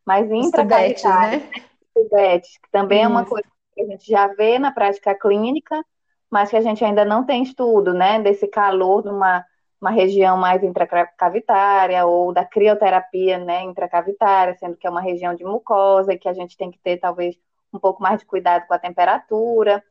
mas 0.05 0.29
intracavitária, 0.29 1.39
né? 1.39 1.51
Estudetes, 1.95 2.57
que 2.57 2.71
também 2.71 2.99
Isso. 2.99 3.07
é 3.07 3.09
uma 3.09 3.25
coisa 3.25 3.47
que 3.73 3.81
a 3.81 3.85
gente 3.85 4.09
já 4.09 4.27
vê 4.27 4.57
na 4.59 4.71
prática 4.71 5.13
clínica, 5.13 5.83
mas 6.29 6.49
que 6.49 6.55
a 6.55 6.61
gente 6.61 6.83
ainda 6.83 7.03
não 7.03 7.25
tem 7.25 7.43
estudo, 7.43 7.93
né, 7.93 8.19
desse 8.19 8.47
calor 8.47 9.03
numa 9.03 9.45
uma 9.81 9.89
região 9.89 10.37
mais 10.37 10.61
intracavitária 10.63 12.05
ou 12.05 12.31
da 12.31 12.45
crioterapia, 12.45 13.39
né, 13.39 13.63
intracavitária, 13.63 14.55
sendo 14.59 14.77
que 14.77 14.85
é 14.85 14.89
uma 14.89 15.01
região 15.01 15.33
de 15.33 15.43
mucosa 15.43 16.13
e 16.13 16.19
que 16.19 16.29
a 16.29 16.33
gente 16.33 16.55
tem 16.55 16.69
que 16.69 16.77
ter 16.77 16.97
talvez 16.97 17.35
um 17.73 17.79
pouco 17.79 18.01
mais 18.01 18.19
de 18.19 18.25
cuidado 18.27 18.67
com 18.67 18.75
a 18.75 18.79
temperatura. 18.79 19.83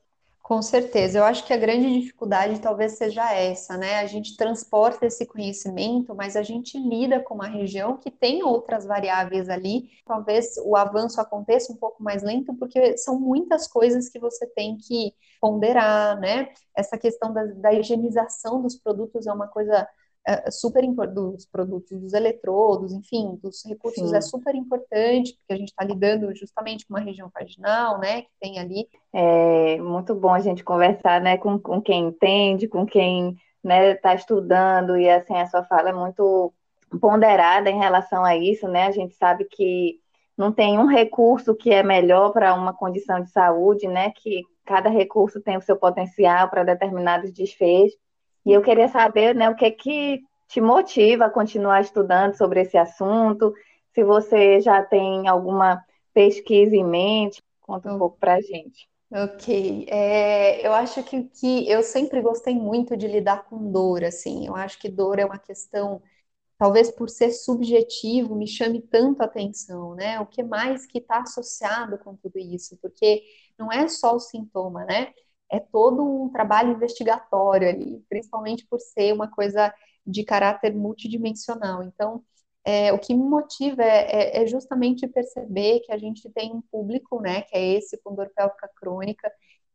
Com 0.51 0.63
certeza, 0.63 1.17
eu 1.17 1.23
acho 1.25 1.47
que 1.47 1.53
a 1.53 1.57
grande 1.57 2.01
dificuldade 2.01 2.59
talvez 2.61 2.95
seja 2.99 3.33
essa, 3.33 3.77
né? 3.77 4.01
A 4.01 4.07
gente 4.07 4.37
transporta 4.37 5.07
esse 5.07 5.25
conhecimento, 5.25 6.13
mas 6.13 6.35
a 6.35 6.43
gente 6.43 6.77
lida 6.77 7.21
com 7.21 7.37
uma 7.37 7.47
região 7.47 7.97
que 7.97 8.11
tem 8.11 8.43
outras 8.43 8.85
variáveis 8.85 9.49
ali. 9.49 9.89
Talvez 10.05 10.57
o 10.65 10.75
avanço 10.75 11.21
aconteça 11.21 11.73
um 11.73 11.77
pouco 11.77 12.03
mais 12.03 12.25
lento, 12.25 12.53
porque 12.57 12.99
são 12.99 13.17
muitas 13.21 13.69
coisas 13.69 14.09
que 14.09 14.19
você 14.19 14.45
tem 14.45 14.77
que 14.77 15.15
ponderar, 15.41 16.19
né? 16.19 16.49
Essa 16.75 16.99
questão 16.99 17.33
da, 17.33 17.45
da 17.45 17.73
higienização 17.73 18.61
dos 18.61 18.75
produtos 18.75 19.29
é 19.29 19.33
uma 19.33 19.47
coisa 19.47 19.87
é, 20.31 20.49
super 20.49 20.87
dos 21.09 21.45
produtos, 21.45 21.99
dos 22.01 22.13
eletrodos, 22.13 22.93
enfim, 22.93 23.37
dos 23.43 23.65
recursos 23.67 24.11
Sim. 24.11 24.17
é 24.17 24.21
super 24.21 24.55
importante, 24.55 25.35
porque 25.35 25.53
a 25.53 25.57
gente 25.57 25.71
está 25.71 25.85
lidando 25.85 26.33
justamente 26.37 26.87
com 26.87 26.95
uma 26.95 27.01
região 27.01 27.29
vaginal, 27.35 27.99
né, 27.99 28.23
que 28.23 28.29
tem 28.41 28.61
ali. 28.61 28.89
É 29.13 29.79
muito 29.79 30.15
bom 30.15 30.33
a 30.33 30.39
gente 30.39 30.63
conversar, 30.63 31.21
né, 31.21 31.37
com, 31.37 31.59
com 31.59 31.83
quem 31.83 32.07
entende, 32.07 32.69
com 32.69 32.87
quem, 32.87 33.37
né, 33.63 33.91
está 33.91 34.15
estudando, 34.15 34.97
e 34.97 35.11
assim, 35.11 35.35
a 35.35 35.47
sua 35.47 35.65
fala 35.65 35.91
é 35.91 35.93
muito 35.93 36.53
ponderada 37.01 37.69
em 37.69 37.79
relação 37.79 38.25
a 38.25 38.37
isso, 38.37 38.69
né, 38.69 38.87
a 38.87 38.93
gente 38.93 39.15
sabe 39.17 39.45
que 39.47 39.99
não 40.39 40.53
tem 40.53 40.79
um 40.79 40.87
recurso 40.87 41.57
que 41.57 41.71
é 41.71 41.83
melhor 41.83 42.33
para 42.33 42.55
uma 42.55 42.73
condição 42.73 43.21
de 43.21 43.31
saúde, 43.31 43.89
né, 43.89 44.13
que 44.13 44.45
cada 44.65 44.89
recurso 44.89 45.41
tem 45.41 45.57
o 45.57 45.63
seu 45.63 45.77
potencial 45.77 46.49
para 46.49 46.63
determinados 46.63 47.33
desfechos, 47.33 47.99
e 48.51 48.53
eu 48.53 48.63
queria 48.63 48.89
saber, 48.89 49.33
né, 49.33 49.49
o 49.49 49.55
que 49.55 49.65
é 49.65 49.71
que 49.71 50.21
te 50.49 50.61
motiva 50.61 51.27
a 51.27 51.31
continuar 51.31 51.83
estudando 51.83 52.35
sobre 52.35 52.63
esse 52.63 52.77
assunto, 52.77 53.55
se 53.95 54.03
você 54.03 54.61
já 54.61 54.83
tem 54.83 55.29
alguma 55.29 55.81
pesquisa 56.13 56.75
em 56.75 56.85
mente, 56.85 57.41
conta 57.61 57.95
um 57.95 57.97
pouco 57.97 58.19
para 58.19 58.35
a 58.35 58.41
gente. 58.41 58.89
Ok, 59.13 59.87
é, 59.89 60.67
eu 60.67 60.73
acho 60.73 61.01
que, 61.05 61.23
que 61.23 61.71
eu 61.71 61.81
sempre 61.85 62.21
gostei 62.21 62.53
muito 62.53 62.97
de 62.97 63.07
lidar 63.07 63.45
com 63.45 63.71
dor, 63.71 64.03
assim, 64.03 64.49
eu 64.49 64.57
acho 64.57 64.81
que 64.81 64.89
dor 64.89 65.21
é 65.21 65.25
uma 65.25 65.39
questão, 65.39 66.03
talvez 66.59 66.91
por 66.91 67.09
ser 67.09 67.31
subjetivo, 67.31 68.35
me 68.35 68.49
chame 68.49 68.83
tanto 68.83 69.23
a 69.23 69.27
atenção, 69.27 69.95
né? 69.95 70.19
O 70.19 70.27
que 70.27 70.43
mais 70.43 70.87
que 70.87 70.99
está 70.99 71.21
associado 71.21 71.99
com 71.99 72.17
tudo 72.17 72.37
isso? 72.37 72.77
Porque 72.83 73.23
não 73.57 73.71
é 73.71 73.87
só 73.87 74.17
o 74.17 74.21
sintoma, 74.21 74.85
né? 74.85 75.13
É 75.51 75.61
todo 75.61 76.03
um 76.03 76.29
trabalho 76.29 76.73
investigatório 76.73 77.69
ali, 77.69 78.05
principalmente 78.09 78.67
por 78.67 78.81
ser 78.81 79.13
uma 79.13 79.29
coisa 79.29 79.73
de 80.07 80.25
caráter 80.25 80.75
multidimensional. 80.75 81.83
Então, 81.83 82.23
é, 82.65 82.93
o 82.93 82.99
que 82.99 83.15
me 83.15 83.25
motiva 83.25 83.83
é, 83.83 84.39
é, 84.39 84.43
é, 84.43 84.47
justamente 84.47 85.07
perceber 85.09 85.81
que 85.81 85.93
a 85.93 85.99
gente 85.99 86.29
tem 86.31 86.53
um 86.53 86.61
público, 86.61 87.21
né, 87.21 87.43
que 87.43 87.57
é 87.57 87.75
esse 87.75 87.99
com 88.03 88.15
dor 88.15 88.31
pélvica 88.35 88.69
crônica, 88.77 89.31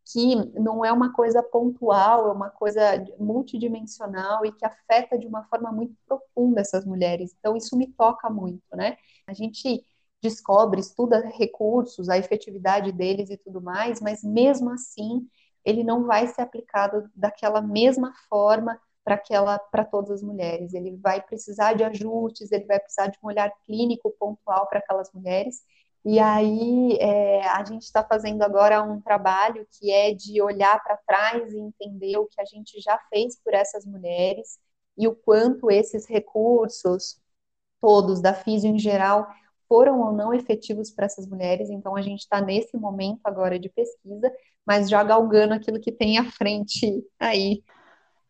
que 0.06 0.36
não 0.60 0.86
é 0.86 0.92
uma 0.92 1.12
coisa 1.14 1.42
pontual, 1.42 2.30
é 2.30 2.32
uma 2.32 2.50
coisa 2.50 2.82
multidimensional 3.20 4.46
e 4.46 4.52
que 4.52 4.64
afeta 4.64 5.18
de 5.18 5.26
uma 5.26 5.44
forma 5.46 5.72
muito 5.72 5.96
profunda 6.08 6.62
essas 6.62 6.86
mulheres. 6.86 7.36
Então, 7.40 7.58
isso 7.58 7.76
me 7.76 7.88
toca 7.88 8.30
muito, 8.30 8.64
né? 8.76 8.98
A 9.26 9.34
gente 9.34 9.84
descobre, 10.22 10.80
estuda 10.80 11.20
recursos, 11.36 12.08
a 12.10 12.18
efetividade 12.18 12.92
deles 12.92 13.30
e 13.32 13.38
tudo 13.38 13.62
mais, 13.62 14.00
mas 14.00 14.24
mesmo 14.24 14.70
assim 14.70 15.28
ele 15.66 15.84
não 15.84 16.06
vai 16.06 16.28
ser 16.28 16.42
aplicado 16.42 17.10
daquela 17.16 17.62
mesma 17.62 18.14
forma 18.30 18.80
para 19.04 19.16
aquela 19.16 19.60
para 19.60 19.86
todas 19.86 20.12
as 20.12 20.22
mulheres. 20.24 20.74
Ele 20.74 20.96
vai 20.98 21.22
precisar 21.22 21.74
de 21.74 21.84
ajustes, 21.84 22.52
ele 22.52 22.66
vai 22.66 22.80
precisar 22.80 23.08
de 23.08 23.18
um 23.24 23.28
olhar 23.28 23.52
clínico 23.66 24.12
pontual 24.20 24.68
para 24.68 24.80
aquelas 24.80 25.12
mulheres. 25.14 25.62
E 26.04 26.20
aí 26.20 26.98
é, 27.00 27.48
a 27.48 27.64
gente 27.66 27.84
está 27.84 28.04
fazendo 28.04 28.44
agora 28.44 28.84
um 28.84 29.02
trabalho 29.02 29.68
que 29.72 29.92
é 29.92 30.14
de 30.14 30.42
olhar 30.42 30.82
para 30.84 30.98
trás 30.98 31.52
e 31.52 31.60
entender 31.60 32.18
o 32.18 32.28
que 32.28 32.40
a 32.40 32.46
gente 32.46 32.80
já 32.80 33.00
fez 33.10 33.38
por 33.44 33.54
essas 33.54 33.86
mulheres 33.86 34.60
e 34.98 35.08
o 35.08 35.16
quanto 35.16 35.72
esses 35.72 36.06
recursos 36.06 37.20
todos 37.82 38.22
da 38.22 38.34
FISIO 38.34 38.70
em 38.70 38.80
geral 38.80 39.28
foram 39.68 40.02
ou 40.02 40.12
não 40.12 40.34
efetivos 40.34 40.92
para 40.92 41.06
essas 41.06 41.28
mulheres. 41.28 41.70
Então 41.70 41.96
a 41.96 42.02
gente 42.02 42.22
está 42.22 42.42
nesse 42.42 42.78
momento 42.78 43.22
agora 43.24 43.60
de 43.60 43.70
pesquisa, 43.70 44.32
mas 44.66 44.90
já 44.90 45.04
galgando 45.04 45.54
aquilo 45.54 45.80
que 45.80 45.92
tem 45.92 46.18
à 46.18 46.26
frente 46.26 47.04
aí. 47.20 47.64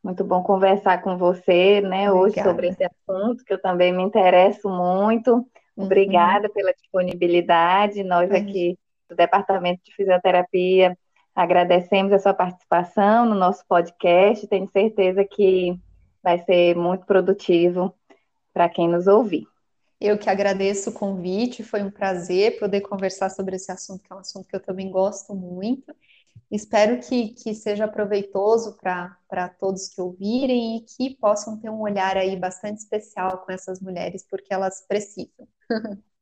Muito 0.04 0.24
bom 0.24 0.44
conversar 0.44 1.02
com 1.02 1.18
você, 1.18 1.82
né, 1.82 2.12
Obrigada. 2.12 2.16
hoje 2.16 2.44
sobre 2.44 2.68
esse 2.68 2.84
assunto 2.84 3.44
que 3.44 3.54
eu 3.54 3.62
também 3.62 3.92
me 3.92 4.04
interesso 4.04 4.70
muito. 4.70 5.34
Uhum. 5.76 5.86
Obrigada 5.86 6.48
uhum. 6.48 6.54
pela 6.54 6.74
disponibilidade. 6.74 8.04
Nós 8.04 8.32
aqui 8.32 8.78
do 9.10 9.16
Departamento 9.16 9.82
de 9.84 9.96
Fisioterapia 9.96 10.98
agradecemos 11.36 12.14
a 12.14 12.20
sua 12.20 12.34
participação 12.34 13.26
no 13.26 13.36
nosso 13.36 13.66
podcast. 13.68 14.48
Tenho 14.48 14.70
certeza 14.70 15.26
que 15.26 15.78
vai 16.24 16.40
ser 16.40 16.76
muito 16.76 17.06
produtivo 17.06 17.94
para 18.54 18.70
quem 18.70 18.88
nos 18.88 19.06
ouvir. 19.06 19.46
Eu 20.00 20.18
que 20.18 20.30
agradeço 20.30 20.90
o 20.90 20.94
convite, 20.94 21.64
foi 21.64 21.82
um 21.84 21.90
prazer 21.92 22.60
poder 22.60 22.82
conversar 22.82 23.30
sobre 23.30 23.56
esse 23.56 23.72
assunto, 23.72 24.04
que 24.04 24.12
é 24.12 24.16
um 24.16 24.20
assunto 24.20 24.48
que 24.48 24.56
eu 24.56 24.60
também 24.62 24.92
gosto 24.92 25.34
muito. 25.34 25.96
Espero 26.52 27.00
que, 27.02 27.30
que 27.34 27.54
seja 27.56 27.88
proveitoso 27.88 28.78
para 28.78 29.50
todos 29.60 29.90
que 29.90 30.02
ouvirem 30.02 30.78
e 30.78 30.82
que 30.86 31.16
possam 31.18 31.60
ter 31.60 31.70
um 31.70 31.82
olhar 31.82 32.18
aí 32.18 32.36
bastante 32.38 32.80
especial 32.80 33.46
com 33.46 33.52
essas 33.52 33.80
mulheres, 33.82 34.26
porque 34.30 34.54
elas 34.54 34.86
precisam. 34.88 35.48